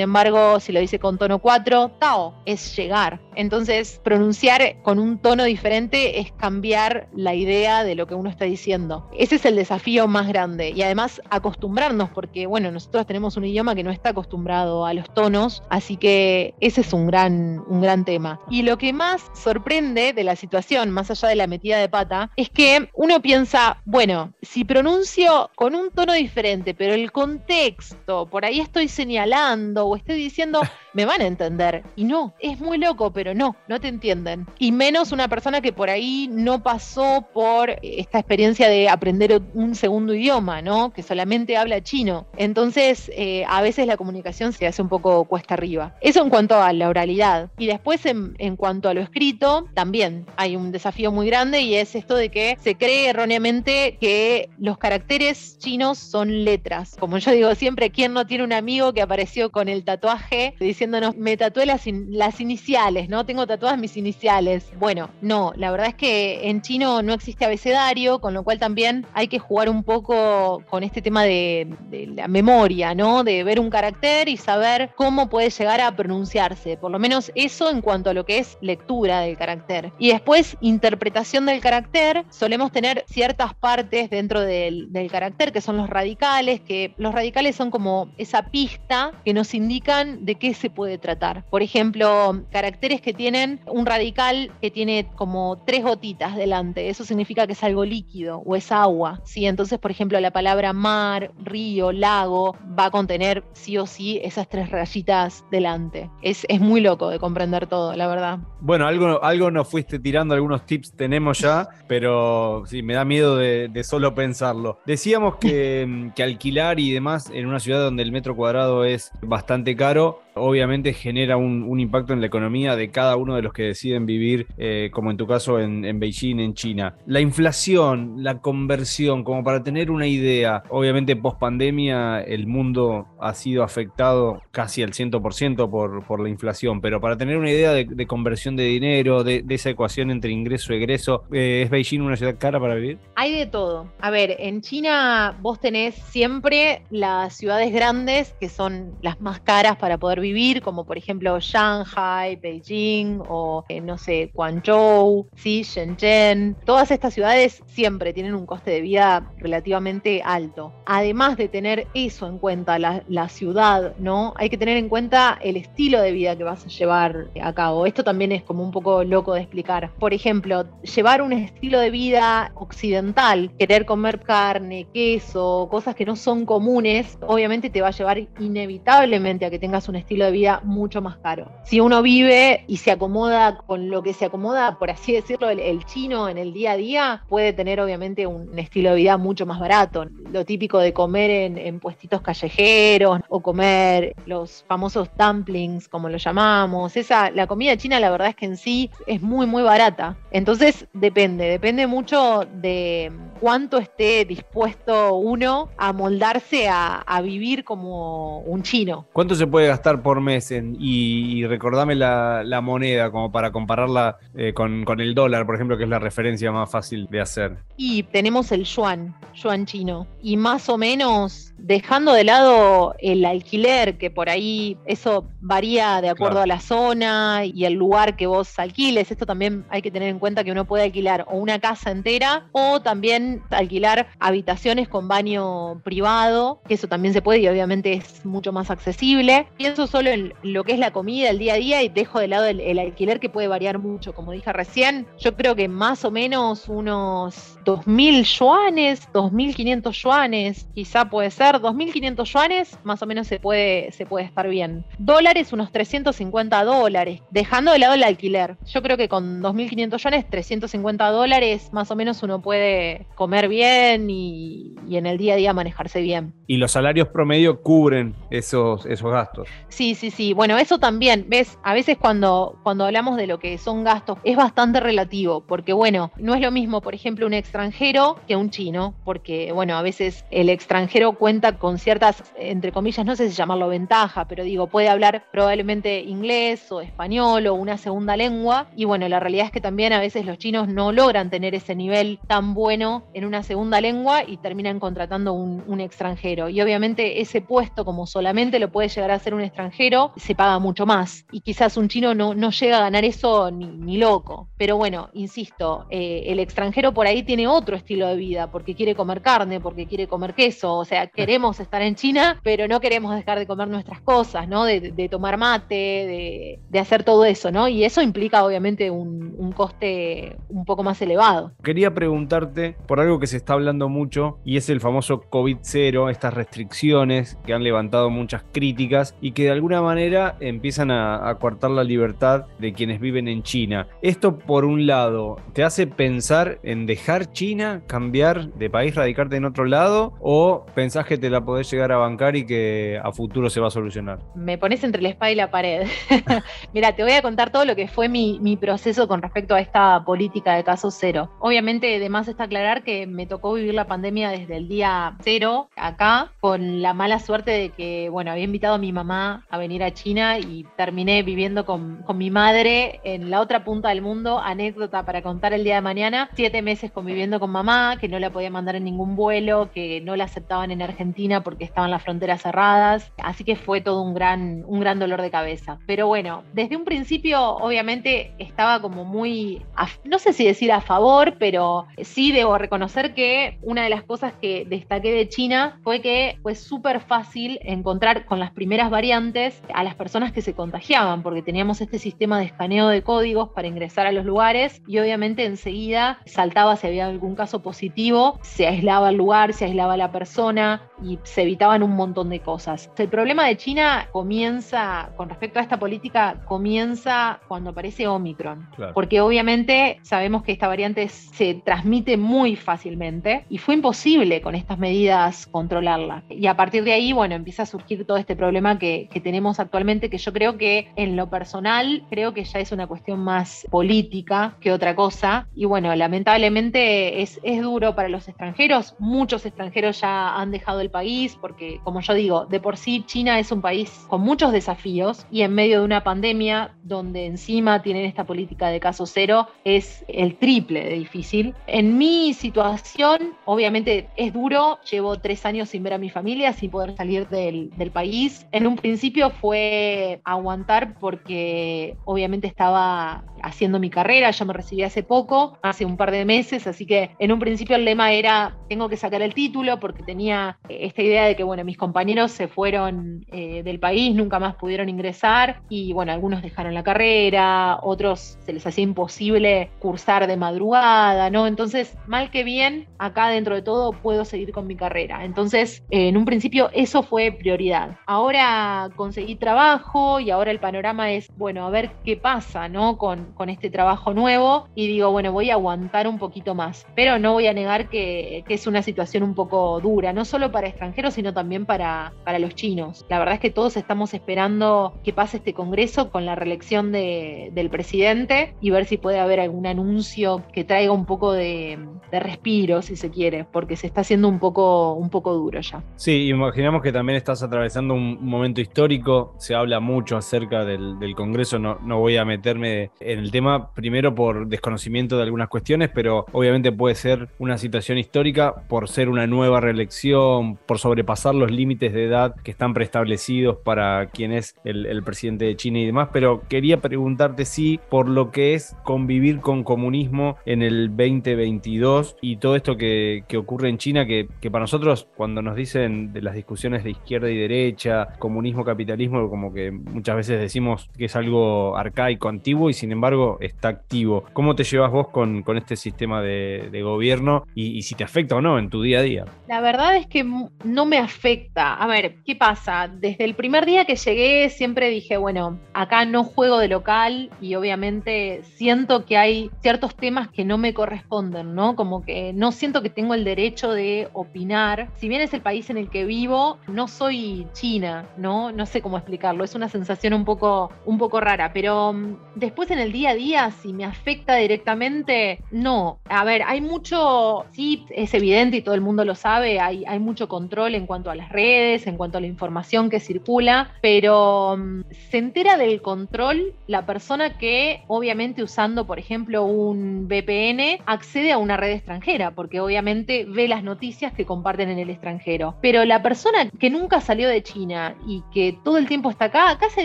embargo, 0.00 0.60
si 0.60 0.72
lo 0.72 0.80
dice 0.80 0.98
con 0.98 1.18
tono 1.18 1.38
4, 1.38 1.96
Tao 1.98 2.34
es 2.46 2.76
llegar. 2.76 3.20
Entonces, 3.36 4.00
pronunciar 4.02 4.82
con 4.82 4.98
un 4.98 5.18
tono 5.18 5.44
diferente 5.44 6.20
es 6.20 6.32
cambiar 6.32 7.08
la 7.14 7.34
idea 7.34 7.84
de 7.84 7.94
lo 7.94 8.06
que 8.06 8.14
uno 8.14 8.30
está 8.30 8.44
diciendo. 8.44 9.08
Ese 9.18 9.36
es 9.36 9.44
el 9.44 9.56
desafío 9.56 10.06
más 10.06 10.28
grande. 10.28 10.70
Y 10.70 10.82
además, 10.82 11.20
acostumbrarnos, 11.30 12.10
porque, 12.10 12.33
bueno, 12.48 12.70
nosotros 12.70 13.06
tenemos 13.06 13.36
un 13.36 13.44
idioma 13.44 13.74
que 13.74 13.84
no 13.84 13.90
está 13.90 14.10
acostumbrado 14.10 14.84
a 14.84 14.94
los 14.94 15.12
tonos, 15.14 15.62
así 15.70 15.96
que 15.96 16.54
ese 16.60 16.80
es 16.80 16.92
un 16.92 17.06
gran, 17.06 17.62
un 17.68 17.80
gran 17.80 18.04
tema. 18.04 18.40
Y 18.50 18.62
lo 18.62 18.76
que 18.76 18.92
más 18.92 19.30
sorprende 19.34 20.12
de 20.12 20.24
la 20.24 20.36
situación, 20.36 20.90
más 20.90 21.10
allá 21.10 21.28
de 21.28 21.36
la 21.36 21.46
metida 21.46 21.78
de 21.78 21.88
pata, 21.88 22.30
es 22.36 22.50
que 22.50 22.90
uno 22.94 23.20
piensa, 23.22 23.80
bueno, 23.84 24.32
si 24.42 24.64
pronuncio 24.64 25.50
con 25.54 25.74
un 25.74 25.90
tono 25.90 26.12
diferente, 26.12 26.74
pero 26.74 26.94
el 26.94 27.12
contexto, 27.12 28.26
por 28.26 28.44
ahí 28.44 28.60
estoy 28.60 28.88
señalando 28.88 29.86
o 29.86 29.96
estoy 29.96 30.16
diciendo, 30.16 30.60
me 30.94 31.04
van 31.04 31.20
a 31.20 31.26
entender. 31.26 31.82
Y 31.96 32.04
no, 32.04 32.32
es 32.38 32.60
muy 32.60 32.78
loco, 32.78 33.12
pero 33.12 33.34
no, 33.34 33.56
no 33.68 33.80
te 33.80 33.88
entienden. 33.88 34.46
Y 34.58 34.72
menos 34.72 35.12
una 35.12 35.28
persona 35.28 35.60
que 35.60 35.72
por 35.72 35.90
ahí 35.90 36.28
no 36.32 36.62
pasó 36.62 37.26
por 37.34 37.76
esta 37.82 38.18
experiencia 38.18 38.68
de 38.68 38.88
aprender 38.88 39.42
un 39.52 39.74
segundo 39.74 40.14
idioma, 40.14 40.62
¿no? 40.62 40.92
Que 40.92 41.02
solamente 41.02 41.56
habla 41.56 41.82
chino. 41.82 42.26
Entonces, 42.36 43.10
eh, 43.14 43.44
a 43.48 43.60
veces 43.60 43.86
la 43.86 43.96
comunicación 43.96 44.52
se 44.52 44.66
hace 44.66 44.80
un 44.80 44.88
poco 44.88 45.24
cuesta 45.24 45.54
arriba. 45.54 45.94
Eso 46.00 46.22
en 46.22 46.30
cuanto 46.30 46.60
a 46.62 46.72
la 46.72 46.88
oralidad. 46.88 47.50
Y 47.58 47.66
después, 47.66 48.06
en, 48.06 48.34
en 48.38 48.56
cuanto 48.56 48.88
a 48.88 48.94
lo 48.94 49.00
escrito, 49.00 49.68
también 49.74 50.26
hay 50.36 50.56
un 50.56 50.72
desafío 50.72 51.10
muy 51.10 51.26
grande 51.26 51.60
y 51.60 51.74
es 51.74 51.94
esto 51.94 52.14
de 52.14 52.30
que 52.30 52.56
se 52.60 52.76
cree 52.76 53.08
erróneamente 53.08 53.98
que 54.00 54.48
los 54.58 54.78
caracteres 54.78 55.58
chinos 55.58 55.98
son 55.98 56.44
letras. 56.44 56.96
Como 56.98 57.18
yo 57.18 57.32
digo 57.32 57.54
siempre, 57.54 57.90
¿quién 57.90 58.12
no 58.12 58.26
tiene 58.26 58.44
un 58.44 58.52
amigo 58.52 58.92
que 58.92 59.02
apareció 59.02 59.50
con 59.50 59.68
el 59.68 59.84
tatuaje 59.84 60.54
diciéndonos, 60.84 61.16
me 61.16 61.36
tatué 61.38 61.64
las, 61.64 61.82
las 61.86 62.40
iniciales, 62.40 63.08
¿no? 63.08 63.24
Tengo 63.24 63.46
tatuadas 63.46 63.78
mis 63.78 63.96
iniciales. 63.96 64.70
Bueno, 64.78 65.08
no, 65.22 65.52
la 65.56 65.70
verdad 65.70 65.88
es 65.88 65.94
que 65.94 66.50
en 66.50 66.60
chino 66.60 67.00
no 67.00 67.14
existe 67.14 67.46
abecedario, 67.46 68.20
con 68.20 68.34
lo 68.34 68.42
cual 68.44 68.58
también 68.58 69.06
hay 69.14 69.28
que 69.28 69.38
jugar 69.38 69.70
un 69.70 69.82
poco 69.82 70.62
con 70.68 70.82
este 70.82 71.00
tema 71.00 71.24
de, 71.24 71.66
la 72.14 72.28
memoria, 72.28 72.94
¿no? 72.94 73.24
De 73.24 73.44
ver 73.44 73.60
un 73.60 73.70
carácter 73.70 74.28
y 74.28 74.36
saber 74.36 74.90
cómo 74.94 75.30
puede 75.30 75.48
llegar 75.48 75.80
a 75.80 75.96
pronunciarse. 75.96 76.76
Por 76.76 76.90
lo 76.90 76.98
menos 76.98 77.32
eso 77.34 77.70
en 77.70 77.80
cuanto 77.80 78.10
a 78.10 78.14
lo 78.14 78.26
que 78.26 78.38
es 78.38 78.58
lectura 78.60 79.20
del 79.20 79.38
carácter. 79.38 79.92
Y 79.98 80.08
después, 80.08 80.58
interpretación 80.60 81.46
del 81.46 81.60
carácter, 81.60 82.26
solemos 82.28 82.72
tener 82.72 83.04
ciertas 83.08 83.54
partes 83.54 84.10
dentro 84.10 84.42
del, 84.42 84.92
del 84.92 85.10
carácter 85.10 85.50
que 85.50 85.62
son 85.62 85.78
los 85.78 85.88
radicales, 85.88 86.60
que 86.60 86.92
los 86.98 87.14
radicales 87.14 87.56
son 87.56 87.70
como 87.70 88.10
esa 88.18 88.42
pista 88.50 89.12
que 89.24 89.32
nos 89.32 89.54
indican 89.54 90.24
de 90.26 90.34
qué 90.34 90.52
se 90.52 90.70
puede 90.74 90.98
tratar. 90.98 91.44
Por 91.50 91.62
ejemplo, 91.62 92.42
caracteres 92.50 93.00
que 93.00 93.12
tienen 93.12 93.60
un 93.66 93.86
radical 93.86 94.52
que 94.60 94.70
tiene 94.70 95.10
como 95.14 95.62
tres 95.66 95.82
gotitas 95.82 96.36
delante, 96.36 96.88
eso 96.88 97.04
significa 97.04 97.46
que 97.46 97.52
es 97.52 97.64
algo 97.64 97.84
líquido 97.84 98.42
o 98.44 98.56
es 98.56 98.72
agua, 98.72 99.20
¿sí? 99.24 99.46
Entonces, 99.46 99.78
por 99.78 99.90
ejemplo, 99.90 100.20
la 100.20 100.30
palabra 100.30 100.72
mar, 100.72 101.32
río, 101.38 101.92
lago 101.92 102.56
va 102.78 102.86
a 102.86 102.90
contener 102.90 103.44
sí 103.52 103.78
o 103.78 103.86
sí 103.86 104.20
esas 104.22 104.48
tres 104.48 104.70
rayitas 104.70 105.44
delante. 105.50 106.10
Es, 106.22 106.44
es 106.48 106.60
muy 106.60 106.80
loco 106.80 107.08
de 107.08 107.18
comprender 107.18 107.66
todo, 107.66 107.94
la 107.94 108.06
verdad. 108.06 108.38
Bueno, 108.60 108.86
algo, 108.86 109.22
algo 109.22 109.50
nos 109.50 109.68
fuiste 109.68 109.98
tirando, 109.98 110.34
algunos 110.34 110.66
tips 110.66 110.92
tenemos 110.96 111.38
ya, 111.38 111.68
pero 111.86 112.64
sí, 112.66 112.82
me 112.82 112.94
da 112.94 113.04
miedo 113.04 113.36
de, 113.36 113.84
solo 113.84 114.14
pensarlo. 114.14 114.78
Decíamos 114.86 115.36
que, 115.36 116.10
que 116.16 116.22
alquilar 116.22 116.80
y 116.80 116.92
demás 116.92 117.30
en 117.32 117.46
una 117.46 117.60
ciudad 117.60 117.80
donde 117.80 118.02
el 118.02 118.12
metro 118.12 118.34
cuadrado 118.34 118.84
es 118.84 119.10
bastante 119.20 119.76
caro, 119.76 120.20
obviamente 120.34 120.92
genera 120.92 121.36
un, 121.36 121.64
impacto 121.78 122.12
en 122.12 122.20
la 122.20 122.26
economía 122.26 122.76
de 122.76 122.90
cada 122.90 123.16
uno 123.16 123.34
de 123.34 123.42
los 123.42 123.52
que 123.52 123.64
deciden 123.64 124.06
vivir, 124.06 124.46
eh, 124.58 124.90
como 124.92 125.10
en 125.10 125.16
tu 125.16 125.26
caso 125.26 125.58
en, 125.58 125.98
Beijing, 125.98 126.38
en 126.38 126.54
China. 126.54 126.96
La 127.06 127.20
inflación, 127.20 128.16
la 128.18 128.40
conversión, 128.40 129.24
como 129.24 129.42
para 129.42 129.62
tener 129.62 129.90
una 129.90 130.06
idea, 130.06 130.62
obviamente 130.70 131.16
post 131.16 131.38
pandemia 131.38 132.20
el 132.20 132.46
mundo 132.46 133.06
ha 133.20 133.34
sido 133.34 133.62
afectado 133.62 134.40
casi 134.50 134.82
al 134.82 134.92
100% 134.92 135.70
por, 135.70 136.06
por 136.06 136.20
la 136.20 136.28
inflación, 136.28 136.80
pero 136.80 137.00
para 137.00 137.16
tener 137.16 137.36
una 137.36 137.50
idea 137.50 137.72
de, 137.72 138.06
conversión 138.06 138.56
de 138.56 138.64
dinero, 138.64 139.24
de, 139.24 139.44
esa 139.48 139.70
ecuación 139.70 140.10
entre 140.10 140.30
ingreso 140.30 140.72
y 140.72 140.76
egreso, 140.76 141.24
eh, 141.32 141.62
¿es 141.64 141.70
Beijing 141.70 142.00
una 142.00 142.16
ciudad 142.16 142.36
cara 142.38 142.60
para 142.60 142.74
vivir? 142.74 142.98
Hay 143.16 143.36
de 143.36 143.46
todo. 143.46 143.92
A 144.00 144.10
ver, 144.10 144.36
en 144.38 144.60
China 144.60 145.36
vos 145.40 145.60
tenés 145.60 145.94
siempre 145.94 146.82
las 146.90 147.36
ciudades 147.36 147.72
grandes 147.72 148.34
que 148.40 148.48
son 148.48 148.94
las 149.00 149.20
más 149.20 149.40
caras 149.40 149.76
para 149.76 149.98
poder 149.98 150.20
vivir, 150.24 150.62
como 150.62 150.84
por 150.84 150.96
ejemplo 150.96 151.38
Shanghai, 151.38 152.36
Beijing 152.36 153.20
o 153.28 153.64
eh, 153.68 153.80
no 153.80 153.98
sé, 153.98 154.30
Guangzhou, 154.34 155.28
¿sí? 155.36 155.62
Shenzhen. 155.62 156.56
Todas 156.64 156.90
estas 156.90 157.12
ciudades 157.12 157.62
siempre 157.66 158.12
tienen 158.12 158.34
un 158.34 158.46
coste 158.46 158.70
de 158.70 158.80
vida 158.80 159.30
relativamente 159.38 160.22
alto. 160.24 160.72
Además 160.86 161.36
de 161.36 161.48
tener 161.48 161.86
eso 161.94 162.26
en 162.26 162.38
cuenta, 162.38 162.78
la, 162.78 163.04
la 163.08 163.28
ciudad, 163.28 163.94
¿no? 163.98 164.32
Hay 164.36 164.48
que 164.48 164.58
tener 164.58 164.76
en 164.78 164.88
cuenta 164.88 165.38
el 165.42 165.56
estilo 165.56 166.00
de 166.00 166.12
vida 166.12 166.36
que 166.36 166.44
vas 166.44 166.64
a 166.64 166.68
llevar 166.68 167.28
a 167.40 167.52
cabo. 167.52 167.86
Esto 167.86 168.02
también 168.02 168.32
es 168.32 168.42
como 168.42 168.62
un 168.62 168.70
poco 168.70 169.04
loco 169.04 169.34
de 169.34 169.40
explicar. 169.42 169.92
Por 169.98 170.14
ejemplo, 170.14 170.64
llevar 170.82 171.20
un 171.20 171.32
estilo 171.32 171.78
de 171.80 171.90
vida 171.90 172.50
occidental, 172.54 173.50
querer 173.58 173.84
comer 173.84 174.20
carne, 174.20 174.86
queso, 174.94 175.68
cosas 175.70 175.94
que 175.94 176.06
no 176.06 176.16
son 176.16 176.46
comunes, 176.46 177.18
obviamente 177.20 177.68
te 177.68 177.82
va 177.82 177.88
a 177.88 177.98
llevar 177.98 178.18
inevitablemente 178.38 179.44
a 179.44 179.50
que 179.50 179.58
tengas 179.58 179.88
un 179.88 179.96
estilo 179.96 180.13
de 180.22 180.30
vida 180.30 180.60
mucho 180.64 181.02
más 181.02 181.16
caro. 181.16 181.50
Si 181.64 181.80
uno 181.80 182.02
vive 182.02 182.64
y 182.68 182.76
se 182.76 182.90
acomoda 182.90 183.58
con 183.58 183.90
lo 183.90 184.02
que 184.02 184.12
se 184.12 184.26
acomoda, 184.26 184.78
por 184.78 184.90
así 184.90 185.12
decirlo, 185.12 185.50
el, 185.50 185.84
chino 185.84 186.28
en 186.28 186.38
el 186.38 186.52
día 186.52 186.72
a 186.72 186.76
día, 186.76 187.24
puede 187.28 187.52
tener 187.52 187.80
obviamente 187.80 188.26
un 188.26 188.58
estilo 188.58 188.90
de 188.90 188.96
vida 188.96 189.16
mucho 189.16 189.46
más 189.46 189.58
barato. 189.58 190.06
Lo 190.32 190.44
típico 190.44 190.78
de 190.78 190.92
comer 190.92 191.30
en, 191.30 191.80
puestitos 191.80 192.20
callejeros 192.22 193.20
o 193.28 193.40
comer 193.40 194.14
los 194.26 194.64
famosos 194.68 195.08
dumplings, 195.18 195.88
como 195.88 196.08
lo 196.08 196.18
llamamos. 196.18 196.96
Esa, 196.96 197.30
la 197.30 197.46
comida 197.46 197.76
china, 197.76 197.98
la 198.00 198.10
verdad 198.10 198.28
es 198.28 198.36
que 198.36 198.46
en 198.46 198.56
sí 198.56 198.90
es 199.06 199.20
muy, 199.20 199.46
muy 199.46 199.62
barata. 199.62 200.16
Entonces 200.30 200.86
depende, 200.92 201.46
depende 201.46 201.86
mucho 201.86 202.46
de 202.54 203.12
cuánto 203.40 203.78
esté 203.78 204.24
dispuesto 204.24 205.14
uno 205.14 205.70
a 205.76 205.92
moldarse 205.92 206.68
a, 206.68 207.00
a 207.00 207.20
vivir 207.20 207.64
como 207.64 208.40
un 208.40 208.62
chino. 208.62 209.06
¿Cuánto 209.12 209.34
se 209.34 209.46
puede 209.46 209.68
gastar 209.68 210.02
por 210.02 210.20
mes 210.20 210.44
y, 210.50 211.44
recordame 211.46 211.94
la, 211.94 212.60
moneda 212.62 213.10
como 213.10 213.30
para 213.30 213.52
compararla 213.52 214.18
eh, 214.34 214.52
con, 214.54 214.84
el 215.00 215.14
dólar, 215.14 215.46
por 215.46 215.54
ejemplo, 215.54 215.76
que 215.76 215.84
es 215.84 215.90
la 215.90 215.98
referencia 215.98 216.52
más 216.52 216.70
fácil 216.70 217.06
de 217.10 217.20
hacer. 217.20 217.58
Y 217.76 218.04
tenemos 218.04 218.52
el 218.52 218.64
yuan, 218.64 219.14
yuan 219.34 219.66
chino, 219.66 220.06
y 220.22 220.36
más 220.36 220.68
o 220.68 220.78
menos 220.78 221.53
dejando 221.58 222.12
de 222.12 222.24
lado 222.24 222.94
el 222.98 223.24
alquiler, 223.24 223.96
que 223.98 224.10
por 224.10 224.28
ahí 224.28 224.76
eso 224.86 225.26
varía 225.40 226.00
de 226.00 226.08
acuerdo 226.08 226.40
a 226.40 226.46
la 226.46 226.60
zona 226.60 227.42
y 227.44 227.64
el 227.64 227.74
lugar 227.74 228.16
que 228.16 228.26
vos 228.26 228.58
alquiles, 228.58 229.10
esto 229.10 229.26
también 229.26 229.64
hay 229.68 229.82
que 229.82 229.90
tener 229.90 230.08
en 230.08 230.18
cuenta 230.18 230.44
que 230.44 230.52
uno 230.52 230.64
puede 230.64 230.84
alquilar 230.84 231.26
o 231.28 231.36
una 231.36 231.58
casa 231.58 231.90
entera 231.90 232.48
o 232.52 232.80
también 232.80 233.42
alquilar 233.50 234.08
habitaciones 234.18 234.88
con 234.88 235.08
baño 235.08 235.80
privado, 235.84 236.60
que 236.66 236.74
eso 236.74 236.88
también 236.88 237.14
se 237.14 237.22
puede 237.22 237.40
y 237.40 237.48
obviamente 237.48 237.92
es 237.92 238.24
mucho 238.24 238.52
más 238.52 238.70
accesible. 238.70 239.46
Pienso 239.56 239.86
solo 239.86 240.10
en 240.10 240.34
lo 240.42 240.64
que 240.64 240.72
es 240.72 240.78
la 240.78 240.92
comida, 240.92 241.30
el 241.30 241.38
día 241.38 241.54
a 241.54 241.58
día 241.58 241.82
y 241.82 241.88
dejo 241.88 242.20
de 242.20 242.28
lado 242.28 242.46
el, 242.46 242.78
alquiler 242.78 243.20
que 243.20 243.28
puede 243.28 243.48
variar 243.48 243.78
mucho. 243.78 244.14
Como 244.14 244.32
dije 244.32 244.52
recién, 244.52 245.06
yo 245.18 245.36
creo 245.36 245.54
que 245.54 245.68
más 245.68 246.04
o 246.04 246.10
menos 246.10 246.68
unos 246.68 247.58
2.000 247.64 248.24
yuanes, 248.38 249.08
2.500 249.12 249.92
yuanes, 249.92 250.66
quizá 250.74 251.08
puede 251.08 251.30
ser 251.30 251.43
2.500 251.52 252.24
yuanes, 252.24 252.78
más 252.84 253.02
o 253.02 253.06
menos 253.06 253.26
se 253.26 253.38
puede, 253.38 253.92
se 253.92 254.06
puede 254.06 254.24
estar 254.24 254.48
bien. 254.48 254.84
Dólares, 254.98 255.52
unos 255.52 255.72
350 255.72 256.64
dólares, 256.64 257.22
dejando 257.30 257.72
de 257.72 257.78
lado 257.78 257.94
el 257.94 258.02
alquiler. 258.02 258.56
Yo 258.66 258.82
creo 258.82 258.96
que 258.96 259.08
con 259.08 259.42
2.500 259.42 259.98
yuanes, 259.98 260.30
350 260.30 261.08
dólares, 261.10 261.70
más 261.72 261.90
o 261.90 261.96
menos 261.96 262.22
uno 262.22 262.40
puede 262.40 263.06
comer 263.14 263.48
bien 263.48 264.08
y, 264.10 264.74
en 264.90 265.06
el 265.06 265.18
día 265.18 265.34
a 265.34 265.36
día 265.36 265.52
manejarse 265.52 266.00
bien. 266.00 266.34
Y 266.46 266.56
los 266.56 266.72
salarios 266.72 267.08
promedio 267.08 267.62
cubren 267.62 268.14
esos, 268.30 268.86
esos 268.86 269.10
gastos. 269.10 269.48
Sí, 269.68 269.94
sí, 269.94 270.10
sí. 270.10 270.32
Bueno, 270.32 270.58
eso 270.58 270.78
también, 270.78 271.26
ves, 271.28 271.58
a 271.62 271.74
veces 271.74 271.96
cuando, 271.98 272.58
cuando 272.62 272.84
hablamos 272.84 273.16
de 273.16 273.26
lo 273.26 273.38
que 273.38 273.58
son 273.58 273.84
gastos 273.84 274.18
es 274.24 274.36
bastante 274.36 274.80
relativo, 274.80 275.42
porque 275.46 275.72
bueno, 275.72 276.12
no 276.16 276.34
es 276.34 276.40
lo 276.40 276.50
mismo, 276.50 276.80
por 276.80 276.94
ejemplo, 276.94 277.26
un 277.26 277.34
extranjero 277.34 278.18
que 278.26 278.36
un 278.36 278.50
chino, 278.50 278.94
porque 279.04 279.52
bueno, 279.52 279.76
a 279.76 279.82
veces 279.82 280.24
el 280.30 280.48
extranjero 280.48 281.12
cuenta 281.12 281.33
con 281.58 281.78
ciertas, 281.78 282.22
entre 282.36 282.72
comillas, 282.72 283.04
no 283.04 283.16
sé 283.16 283.28
si 283.28 283.34
llamarlo 283.34 283.68
ventaja, 283.68 284.26
pero 284.26 284.44
digo, 284.44 284.66
puede 284.66 284.88
hablar 284.88 285.24
probablemente 285.30 286.00
inglés 286.00 286.70
o 286.70 286.80
español 286.80 287.46
o 287.46 287.54
una 287.54 287.78
segunda 287.78 288.16
lengua, 288.16 288.66
y 288.76 288.84
bueno, 288.84 289.08
la 289.08 289.20
realidad 289.20 289.46
es 289.46 289.52
que 289.52 289.60
también 289.60 289.92
a 289.92 290.00
veces 290.00 290.24
los 290.26 290.38
chinos 290.38 290.68
no 290.68 290.92
logran 290.92 291.30
tener 291.30 291.54
ese 291.54 291.74
nivel 291.74 292.18
tan 292.26 292.54
bueno 292.54 293.04
en 293.14 293.24
una 293.24 293.42
segunda 293.42 293.80
lengua 293.80 294.22
y 294.26 294.36
terminan 294.38 294.80
contratando 294.80 295.32
un, 295.32 295.64
extranjero. 295.80 296.48
Y 296.48 296.60
obviamente 296.60 297.20
ese 297.20 297.40
puesto, 297.40 297.84
como 297.84 298.06
solamente 298.06 298.60
lo 298.60 298.70
puede 298.70 298.88
llegar 298.88 299.10
a 299.10 299.18
ser 299.18 299.34
un 299.34 299.40
extranjero, 299.40 300.12
se 300.16 300.36
paga 300.36 300.60
mucho 300.60 300.86
más. 300.86 301.26
Y 301.32 301.40
quizás 301.40 301.76
un 301.76 301.88
chino 301.88 302.14
no, 302.14 302.32
no 302.32 302.50
llega 302.50 302.78
a 302.78 302.80
ganar 302.80 303.04
eso 303.04 303.50
ni, 303.50 303.96
loco. 303.98 304.48
Pero 304.56 304.76
bueno, 304.76 305.10
insisto, 305.14 305.86
eh, 305.90 306.24
el 306.26 306.38
extranjero 306.38 306.94
por 306.94 307.08
ahí 307.08 307.24
tiene 307.24 307.48
otro 307.48 307.74
estilo 307.76 308.06
de 308.06 308.16
vida, 308.16 308.50
porque 308.52 308.76
quiere 308.76 308.94
comer 308.94 309.20
carne, 309.20 309.60
porque 309.60 309.86
quiere 309.86 310.06
comer 310.06 310.34
queso. 310.34 310.74
O 310.76 310.84
sea, 310.84 311.08
queremos 311.24 311.58
estar 311.58 311.80
en 311.80 311.94
China, 311.94 312.38
pero 312.42 312.68
no 312.68 312.80
queremos 312.80 313.14
dejar 313.14 313.38
de 313.38 313.46
comer 313.46 313.68
nuestras 313.68 314.00
cosas, 314.02 314.46
¿no? 314.46 314.64
De, 314.64 315.08
tomar 315.10 315.38
mate, 315.38 316.58
de, 316.70 316.78
hacer 316.78 317.02
todo 317.02 317.24
eso, 317.24 317.50
¿no? 317.50 317.66
Y 317.66 317.84
eso 317.84 318.02
implica 318.02 318.44
obviamente 318.44 318.90
un, 318.90 319.52
coste 319.56 320.36
un 320.48 320.64
poco 320.64 320.82
más 320.82 321.00
elevado. 321.00 321.52
Quería 321.62 321.94
preguntarte 321.94 322.76
por 322.86 323.00
algo 323.00 323.18
que 323.18 323.26
se 323.26 323.38
está 323.38 323.54
hablando 323.54 323.88
mucho 323.88 324.38
y 324.44 324.58
es 324.58 324.68
el 324.68 324.80
famoso 324.80 325.22
COVID-0, 325.30 326.10
estas 326.10 326.34
restricciones 326.34 327.38
que 327.46 327.54
han 327.54 327.62
levantado 327.62 328.10
muchas 328.10 328.44
críticas 328.52 329.14
y 329.20 329.32
que 329.32 329.44
de 329.44 329.52
alguna 329.52 329.80
manera 329.80 330.36
empiezan 330.40 330.90
a, 330.90 331.28
a 331.28 331.36
coartar 331.36 331.70
la 331.70 331.84
libertad 331.84 332.46
de 332.58 332.74
quienes 332.74 333.00
viven 333.00 333.28
en 333.28 333.42
China. 333.42 333.86
Esto, 334.02 334.36
por 334.38 334.64
un 334.64 334.86
lado, 334.86 335.36
¿te 335.54 335.62
hace 335.62 335.86
pensar 335.86 336.58
en 336.62 336.84
dejar 336.86 337.32
China, 337.32 337.82
cambiar 337.86 338.52
de 338.54 338.68
país, 338.68 338.94
radicarte 338.94 339.36
en 339.36 339.44
otro 339.44 339.64
lado? 339.64 340.14
¿O 340.20 340.66
pensás 340.74 341.06
que 341.06 341.13
te 341.18 341.30
la 341.30 341.44
podés 341.44 341.70
llegar 341.70 341.92
a 341.92 341.96
bancar 341.96 342.36
y 342.36 342.46
que 342.46 343.00
a 343.02 343.12
futuro 343.12 343.50
se 343.50 343.60
va 343.60 343.68
a 343.68 343.70
solucionar? 343.70 344.20
Me 344.34 344.58
pones 344.58 344.84
entre 344.84 345.02
la 345.02 345.08
espada 345.08 345.32
y 345.32 345.34
la 345.34 345.50
pared. 345.50 345.86
Mira, 346.72 346.94
te 346.94 347.02
voy 347.02 347.12
a 347.12 347.22
contar 347.22 347.50
todo 347.50 347.64
lo 347.64 347.74
que 347.76 347.88
fue 347.88 348.08
mi, 348.08 348.38
mi 348.40 348.56
proceso 348.56 349.08
con 349.08 349.22
respecto 349.22 349.54
a 349.54 349.60
esta 349.60 350.04
política 350.04 350.54
de 350.54 350.64
caso 350.64 350.90
cero. 350.90 351.30
Obviamente, 351.40 351.96
además 351.96 352.28
está 352.28 352.44
aclarar 352.44 352.84
que 352.84 353.06
me 353.06 353.26
tocó 353.26 353.54
vivir 353.54 353.74
la 353.74 353.86
pandemia 353.86 354.30
desde 354.30 354.56
el 354.56 354.68
día 354.68 355.16
cero 355.22 355.68
acá, 355.76 356.32
con 356.40 356.82
la 356.82 356.94
mala 356.94 357.18
suerte 357.18 357.50
de 357.50 357.70
que, 357.70 358.08
bueno, 358.08 358.30
había 358.30 358.44
invitado 358.44 358.74
a 358.74 358.78
mi 358.78 358.92
mamá 358.92 359.44
a 359.50 359.58
venir 359.58 359.82
a 359.82 359.92
China 359.92 360.38
y 360.38 360.64
terminé 360.76 361.22
viviendo 361.22 361.64
con, 361.64 362.02
con 362.02 362.18
mi 362.18 362.30
madre 362.30 363.00
en 363.04 363.30
la 363.30 363.40
otra 363.40 363.64
punta 363.64 363.88
del 363.88 364.02
mundo. 364.02 364.38
Anécdota 364.38 365.04
para 365.04 365.22
contar 365.22 365.52
el 365.52 365.64
día 365.64 365.76
de 365.76 365.80
mañana. 365.80 366.30
Siete 366.34 366.62
meses 366.62 366.92
conviviendo 366.92 367.40
con 367.40 367.50
mamá, 367.50 367.96
que 368.00 368.08
no 368.08 368.18
la 368.18 368.30
podía 368.30 368.50
mandar 368.50 368.76
en 368.76 368.84
ningún 368.84 369.16
vuelo, 369.16 369.70
que 369.72 370.00
no 370.00 370.16
la 370.16 370.24
aceptaban 370.24 370.70
en 370.70 370.82
Argentina 370.82 371.03
porque 371.42 371.64
estaban 371.64 371.90
las 371.90 372.02
fronteras 372.02 372.42
cerradas. 372.42 373.12
Así 373.22 373.44
que 373.44 373.56
fue 373.56 373.80
todo 373.80 374.02
un 374.02 374.14
gran, 374.14 374.64
un 374.66 374.80
gran 374.80 374.98
dolor 374.98 375.22
de 375.22 375.30
cabeza. 375.30 375.78
Pero 375.86 376.06
bueno, 376.06 376.44
desde 376.52 376.76
un 376.76 376.84
principio, 376.84 377.56
obviamente, 377.56 378.34
estaba 378.38 378.80
como 378.80 379.04
muy, 379.04 379.62
no 380.04 380.18
sé 380.18 380.32
si 380.32 380.44
decir 380.44 380.72
a 380.72 380.80
favor, 380.80 381.36
pero 381.38 381.86
sí 382.02 382.32
debo 382.32 382.58
reconocer 382.58 383.14
que 383.14 383.58
una 383.62 383.82
de 383.82 383.90
las 383.90 384.02
cosas 384.02 384.32
que 384.40 384.64
destaqué 384.64 385.12
de 385.12 385.28
China 385.28 385.80
fue 385.82 386.00
que 386.00 386.38
fue 386.42 386.54
súper 386.54 387.00
fácil 387.00 387.58
encontrar 387.62 388.26
con 388.26 388.38
las 388.40 388.52
primeras 388.52 388.90
variantes 388.90 389.62
a 389.72 389.84
las 389.84 389.94
personas 389.94 390.32
que 390.32 390.42
se 390.42 390.54
contagiaban, 390.54 391.22
porque 391.22 391.42
teníamos 391.42 391.80
este 391.80 391.98
sistema 391.98 392.38
de 392.38 392.46
escaneo 392.46 392.88
de 392.88 393.02
códigos 393.02 393.50
para 393.50 393.68
ingresar 393.68 394.06
a 394.06 394.12
los 394.12 394.24
lugares 394.24 394.82
y 394.86 394.98
obviamente 394.98 395.44
enseguida 395.44 396.18
saltaba 396.26 396.76
si 396.76 396.86
había 396.86 397.06
algún 397.06 397.34
caso 397.34 397.60
positivo, 397.60 398.38
se 398.42 398.66
aislaba 398.66 399.10
el 399.10 399.16
lugar, 399.16 399.52
se 399.52 399.66
aislaba 399.66 399.96
la 399.96 400.12
persona 400.12 400.82
y 401.02 401.18
se 401.22 401.42
evitaban 401.42 401.82
un 401.82 401.92
montón 401.92 402.28
de 402.30 402.40
cosas. 402.40 402.90
El 402.96 403.08
problema 403.08 403.46
de 403.46 403.56
China 403.56 404.08
comienza, 404.12 405.10
con 405.16 405.28
respecto 405.28 405.58
a 405.58 405.62
esta 405.62 405.78
política, 405.78 406.42
comienza 406.46 407.40
cuando 407.48 407.70
aparece 407.70 408.06
Omicron, 408.06 408.68
porque 408.94 409.20
obviamente 409.20 409.98
sabemos 410.02 410.42
que 410.42 410.52
esta 410.52 410.68
variante 410.68 411.08
se 411.08 411.54
transmite 411.64 412.16
muy 412.16 412.56
fácilmente 412.56 413.44
y 413.48 413.58
fue 413.58 413.74
imposible 413.74 414.40
con 414.40 414.54
estas 414.54 414.78
medidas 414.78 415.46
controlarla. 415.46 416.24
Y 416.28 416.46
a 416.46 416.56
partir 416.56 416.84
de 416.84 416.92
ahí, 416.92 417.12
bueno, 417.12 417.34
empieza 417.34 417.64
a 417.64 417.66
surgir 417.66 418.06
todo 418.06 418.16
este 418.16 418.36
problema 418.36 418.78
que, 418.78 419.08
que 419.10 419.20
tenemos 419.20 419.60
actualmente, 419.60 420.10
que 420.10 420.18
yo 420.18 420.32
creo 420.32 420.56
que 420.56 420.88
en 420.96 421.16
lo 421.16 421.30
personal, 421.30 422.04
creo 422.10 422.34
que 422.34 422.44
ya 422.44 422.60
es 422.60 422.72
una 422.72 422.86
cuestión 422.86 423.20
más 423.20 423.66
política 423.70 424.56
que 424.60 424.72
otra 424.72 424.94
cosa. 424.94 425.48
Y 425.54 425.64
bueno, 425.64 425.94
lamentablemente 425.94 427.22
es, 427.22 427.40
es 427.42 427.62
duro 427.62 427.94
para 427.94 428.08
los 428.08 428.28
extranjeros. 428.28 428.94
Muchos 428.98 429.46
extranjeros 429.46 430.00
ya 430.00 430.36
han 430.36 430.50
dejado 430.50 430.80
el 430.84 430.90
país 430.90 431.36
porque, 431.40 431.80
como 431.84 432.00
yo 432.00 432.14
digo, 432.14 432.46
de 432.46 432.60
por 432.60 432.76
sí 432.76 433.04
China 433.06 433.38
es 433.38 433.50
un 433.52 433.60
país 433.60 434.06
con 434.08 434.20
muchos 434.20 434.52
desafíos 434.52 435.26
y 435.30 435.42
en 435.42 435.54
medio 435.54 435.80
de 435.80 435.84
una 435.84 436.04
pandemia 436.04 436.74
donde 436.82 437.26
encima 437.26 437.82
tienen 437.82 438.04
esta 438.04 438.24
política 438.24 438.68
de 438.68 438.80
caso 438.80 439.06
cero, 439.06 439.48
es 439.64 440.04
el 440.08 440.36
triple 440.36 440.84
de 440.84 440.94
difícil. 440.94 441.54
En 441.66 441.98
mi 441.98 442.34
situación, 442.34 443.34
obviamente 443.44 444.08
es 444.16 444.32
duro. 444.32 444.78
Llevo 444.90 445.18
tres 445.18 445.46
años 445.46 445.68
sin 445.70 445.82
ver 445.82 445.94
a 445.94 445.98
mi 445.98 446.10
familia, 446.10 446.52
sin 446.52 446.70
poder 446.70 446.96
salir 446.96 447.28
del, 447.28 447.70
del 447.70 447.90
país. 447.90 448.46
En 448.52 448.66
un 448.66 448.76
principio 448.76 449.30
fue 449.30 450.20
aguantar 450.24 450.98
porque 450.98 451.96
obviamente 452.04 452.46
estaba 452.46 453.24
haciendo 453.42 453.78
mi 453.78 453.90
carrera, 453.90 454.30
yo 454.30 454.46
me 454.46 454.52
recibí 454.52 454.82
hace 454.82 455.02
poco, 455.02 455.58
hace 455.62 455.84
un 455.84 455.96
par 455.96 456.10
de 456.10 456.24
meses, 456.24 456.66
así 456.66 456.86
que 456.86 457.10
en 457.18 457.30
un 457.30 457.38
principio 457.38 457.76
el 457.76 457.84
lema 457.84 458.12
era, 458.12 458.56
tengo 458.68 458.88
que 458.88 458.96
sacar 458.96 459.20
el 459.22 459.34
título 459.34 459.78
porque 459.80 460.02
tenía 460.02 460.58
esta 460.80 461.02
idea 461.02 461.24
de 461.24 461.36
que, 461.36 461.44
bueno, 461.44 461.64
mis 461.64 461.76
compañeros 461.76 462.30
se 462.30 462.48
fueron 462.48 463.24
eh, 463.30 463.62
del 463.62 463.78
país, 463.78 464.14
nunca 464.14 464.38
más 464.38 464.56
pudieron 464.56 464.88
ingresar 464.88 465.60
y, 465.68 465.92
bueno, 465.92 466.12
algunos 466.12 466.42
dejaron 466.42 466.74
la 466.74 466.82
carrera, 466.82 467.78
otros 467.82 468.38
se 468.40 468.52
les 468.52 468.66
hacía 468.66 468.84
imposible 468.84 469.70
cursar 469.78 470.26
de 470.26 470.36
madrugada, 470.36 471.30
¿no? 471.30 471.46
Entonces, 471.46 471.96
mal 472.06 472.30
que 472.30 472.44
bien, 472.44 472.86
acá 472.98 473.28
dentro 473.28 473.54
de 473.54 473.62
todo 473.62 473.92
puedo 473.92 474.24
seguir 474.24 474.52
con 474.52 474.66
mi 474.66 474.76
carrera. 474.76 475.24
Entonces, 475.24 475.82
eh, 475.90 476.08
en 476.08 476.16
un 476.16 476.24
principio 476.24 476.70
eso 476.72 477.02
fue 477.02 477.32
prioridad. 477.32 477.96
Ahora 478.06 478.90
conseguí 478.96 479.36
trabajo 479.36 480.20
y 480.20 480.30
ahora 480.30 480.50
el 480.50 480.60
panorama 480.60 481.12
es, 481.12 481.30
bueno, 481.36 481.66
a 481.66 481.70
ver 481.70 481.90
qué 482.04 482.16
pasa, 482.16 482.68
¿no? 482.68 482.96
Con, 482.98 483.32
con 483.34 483.48
este 483.48 483.70
trabajo 483.70 484.14
nuevo 484.14 484.68
y 484.74 484.86
digo, 484.86 485.10
bueno, 485.10 485.32
voy 485.32 485.50
a 485.50 485.54
aguantar 485.54 486.06
un 486.08 486.18
poquito 486.18 486.54
más, 486.54 486.86
pero 486.94 487.18
no 487.18 487.32
voy 487.32 487.46
a 487.46 487.52
negar 487.52 487.88
que, 487.88 488.44
que 488.46 488.54
es 488.54 488.66
una 488.66 488.82
situación 488.82 489.22
un 489.22 489.34
poco 489.34 489.80
dura, 489.80 490.12
no 490.12 490.24
solo 490.24 490.50
para 490.52 490.63
extranjeros, 490.68 491.14
sino 491.14 491.32
también 491.32 491.66
para, 491.66 492.12
para 492.24 492.38
los 492.38 492.54
chinos. 492.54 493.04
La 493.08 493.18
verdad 493.18 493.34
es 493.34 493.40
que 493.40 493.50
todos 493.50 493.76
estamos 493.76 494.14
esperando 494.14 494.94
que 495.04 495.12
pase 495.12 495.38
este 495.38 495.54
Congreso 495.54 496.10
con 496.10 496.26
la 496.26 496.34
reelección 496.34 496.92
de, 496.92 497.50
del 497.54 497.70
presidente 497.70 498.54
y 498.60 498.70
ver 498.70 498.86
si 498.86 498.96
puede 498.96 499.20
haber 499.20 499.40
algún 499.40 499.66
anuncio 499.66 500.42
que 500.52 500.64
traiga 500.64 500.92
un 500.92 501.06
poco 501.06 501.32
de, 501.32 501.78
de 502.10 502.20
respiro, 502.20 502.82
si 502.82 502.96
se 502.96 503.10
quiere, 503.10 503.44
porque 503.44 503.76
se 503.76 503.86
está 503.86 504.02
haciendo 504.02 504.28
un 504.28 504.38
poco, 504.38 504.92
un 504.94 505.10
poco 505.10 505.34
duro 505.34 505.60
ya. 505.60 505.82
Sí, 505.96 506.28
imaginamos 506.28 506.82
que 506.82 506.92
también 506.92 507.16
estás 507.16 507.42
atravesando 507.42 507.94
un 507.94 508.24
momento 508.24 508.60
histórico, 508.60 509.34
se 509.38 509.54
habla 509.54 509.80
mucho 509.80 510.16
acerca 510.16 510.64
del, 510.64 510.98
del 510.98 511.14
Congreso, 511.14 511.58
no, 511.58 511.78
no 511.82 511.98
voy 511.98 512.16
a 512.16 512.24
meterme 512.24 512.90
en 513.00 513.18
el 513.18 513.30
tema, 513.30 513.72
primero 513.74 514.14
por 514.14 514.46
desconocimiento 514.46 515.16
de 515.16 515.24
algunas 515.24 515.48
cuestiones, 515.48 515.90
pero 515.94 516.26
obviamente 516.32 516.72
puede 516.72 516.94
ser 516.94 517.28
una 517.38 517.58
situación 517.58 517.98
histórica 517.98 518.54
por 518.68 518.88
ser 518.88 519.08
una 519.08 519.26
nueva 519.26 519.60
reelección, 519.60 520.53
por 520.66 520.78
sobrepasar 520.78 521.34
los 521.34 521.50
límites 521.50 521.92
de 521.92 522.04
edad 522.04 522.34
que 522.42 522.50
están 522.50 522.74
preestablecidos 522.74 523.56
para 523.58 524.06
quien 524.06 524.32
es 524.32 524.56
el, 524.64 525.02
presidente 525.04 525.44
de 525.44 525.56
China 525.56 525.80
y 525.80 525.86
demás, 525.86 526.08
pero 526.12 526.42
quería 526.48 526.80
preguntarte 526.80 527.44
si 527.44 527.78
por 527.90 528.08
lo 528.08 528.30
que 528.30 528.54
es 528.54 528.76
convivir 528.84 529.40
con 529.40 529.64
comunismo 529.64 530.36
en 530.46 530.62
el 530.62 530.88
2022, 530.88 531.94
vos 531.94 532.16
y 532.20 532.36
todo 532.36 532.56
esto 532.56 532.76
que, 532.76 533.24
ocurre 533.36 533.68
en 533.68 533.78
China, 533.78 534.06
que, 534.06 534.28
para 534.50 534.60
nosotros 534.60 535.08
cuando 535.16 535.42
nos 535.42 535.56
dicen 535.56 536.12
de 536.12 536.22
las 536.22 536.34
discusiones 536.34 536.84
de 536.84 536.90
izquierda 536.90 537.30
y 537.30 537.36
derecha, 537.36 538.08
comunismo, 538.18 538.64
capitalismo, 538.64 539.28
como 539.28 539.52
que 539.52 539.70
muchas 539.70 540.16
veces 540.16 540.40
decimos 540.40 540.88
que 540.96 541.06
es 541.06 541.16
algo 541.16 541.76
arcaico, 541.76 542.28
antiguo 542.28 542.70
y 542.70 542.74
sin 542.74 542.92
embargo 542.92 543.38
está 543.40 543.68
activo. 543.68 544.24
¿Cómo 544.32 544.54
te 544.54 544.64
llevas 544.64 544.90
vos 544.90 545.08
con, 545.08 545.44
este 545.56 545.76
sistema 545.76 546.20
de, 546.20 546.80
gobierno 546.84 547.44
y, 547.54 547.78
y 547.78 547.82
si 547.82 547.94
te 547.94 548.04
afecta 548.04 548.36
o 548.36 548.40
no 548.40 548.58
en 548.58 548.68
tu 548.68 548.82
día 548.82 548.98
a 548.98 549.02
día? 549.02 549.24
La 549.48 549.60
verdad 549.60 549.96
es 549.96 550.06
que 550.06 550.24
no 550.64 550.86
me 550.86 550.98
afecta. 550.98 551.74
A 551.74 551.86
ver, 551.86 552.16
¿qué 552.24 552.36
pasa? 552.36 552.88
Desde 552.88 553.24
el 553.24 553.34
primer 553.34 553.66
día 553.66 553.84
que 553.84 553.96
llegué 553.96 554.50
siempre 554.50 554.88
dije, 554.88 555.16
bueno, 555.16 555.60
acá 555.72 556.04
no 556.04 556.24
juego 556.24 556.58
de 556.58 556.68
local 556.68 557.30
y 557.40 557.54
obviamente 557.54 558.42
siento 558.56 559.04
que 559.04 559.16
hay 559.16 559.50
ciertos 559.60 559.94
temas 559.94 560.28
que 560.28 560.44
no 560.44 560.58
me 560.58 560.74
corresponden, 560.74 561.54
¿no? 561.54 561.76
Como 561.76 562.02
que 562.02 562.32
no 562.32 562.52
siento 562.52 562.82
que 562.82 562.90
tengo 562.90 563.14
el 563.14 563.24
derecho 563.24 563.72
de 563.72 564.08
opinar. 564.12 564.88
Si 564.96 565.08
bien 565.08 565.20
es 565.20 565.34
el 565.34 565.40
país 565.40 565.70
en 565.70 565.78
el 565.78 565.90
que 565.90 566.04
vivo, 566.04 566.58
no 566.66 566.88
soy 566.88 567.46
China, 567.52 568.06
¿no? 568.16 568.52
No 568.52 568.66
sé 568.66 568.82
cómo 568.82 568.96
explicarlo. 568.96 569.44
Es 569.44 569.54
una 569.54 569.68
sensación 569.68 570.14
un 570.14 570.24
poco, 570.24 570.70
un 570.84 570.98
poco 570.98 571.20
rara, 571.20 571.52
pero 571.52 571.92
mm, 571.92 572.16
después 572.34 572.70
en 572.70 572.78
el 572.78 572.92
día 572.92 573.10
a 573.10 573.14
día, 573.14 573.50
si 573.50 573.72
me 573.72 573.84
afecta 573.84 574.36
directamente, 574.36 575.42
no. 575.50 575.98
A 576.08 576.24
ver, 576.24 576.42
hay 576.42 576.60
mucho, 576.60 577.44
sí, 577.52 577.86
es 577.90 578.14
evidente 578.14 578.58
y 578.58 578.62
todo 578.62 578.74
el 578.74 578.80
mundo 578.80 579.04
lo 579.04 579.14
sabe, 579.14 579.60
hay, 579.60 579.84
hay 579.86 579.98
mucho 579.98 580.28
control 580.34 580.74
en 580.74 580.86
cuanto 580.86 581.12
a 581.12 581.14
las 581.14 581.28
redes, 581.28 581.86
en 581.86 581.96
cuanto 581.96 582.18
a 582.18 582.20
la 582.20 582.26
información 582.26 582.90
que 582.90 582.98
circula, 582.98 583.70
pero 583.80 584.56
mm, 584.58 584.80
se 585.10 585.18
entera 585.18 585.56
del 585.56 585.80
control 585.80 586.54
la 586.66 586.84
persona 586.86 587.38
que, 587.38 587.84
obviamente 587.86 588.42
usando, 588.42 588.84
por 588.84 588.98
ejemplo, 588.98 589.44
un 589.44 590.08
VPN, 590.08 590.82
accede 590.86 591.30
a 591.30 591.38
una 591.38 591.56
red 591.56 591.70
extranjera, 591.70 592.32
porque 592.32 592.60
obviamente 592.60 593.26
ve 593.28 593.46
las 593.46 593.62
noticias 593.62 594.12
que 594.12 594.26
comparten 594.26 594.70
en 594.70 594.80
el 594.80 594.90
extranjero. 594.90 595.54
Pero 595.62 595.84
la 595.84 596.02
persona 596.02 596.50
que 596.50 596.68
nunca 596.68 597.00
salió 597.00 597.28
de 597.28 597.44
China 597.44 597.94
y 598.08 598.24
que 598.32 598.58
todo 598.64 598.78
el 598.78 598.88
tiempo 598.88 599.10
está 599.10 599.26
acá, 599.26 599.50
acá 599.50 599.70
se 599.70 599.84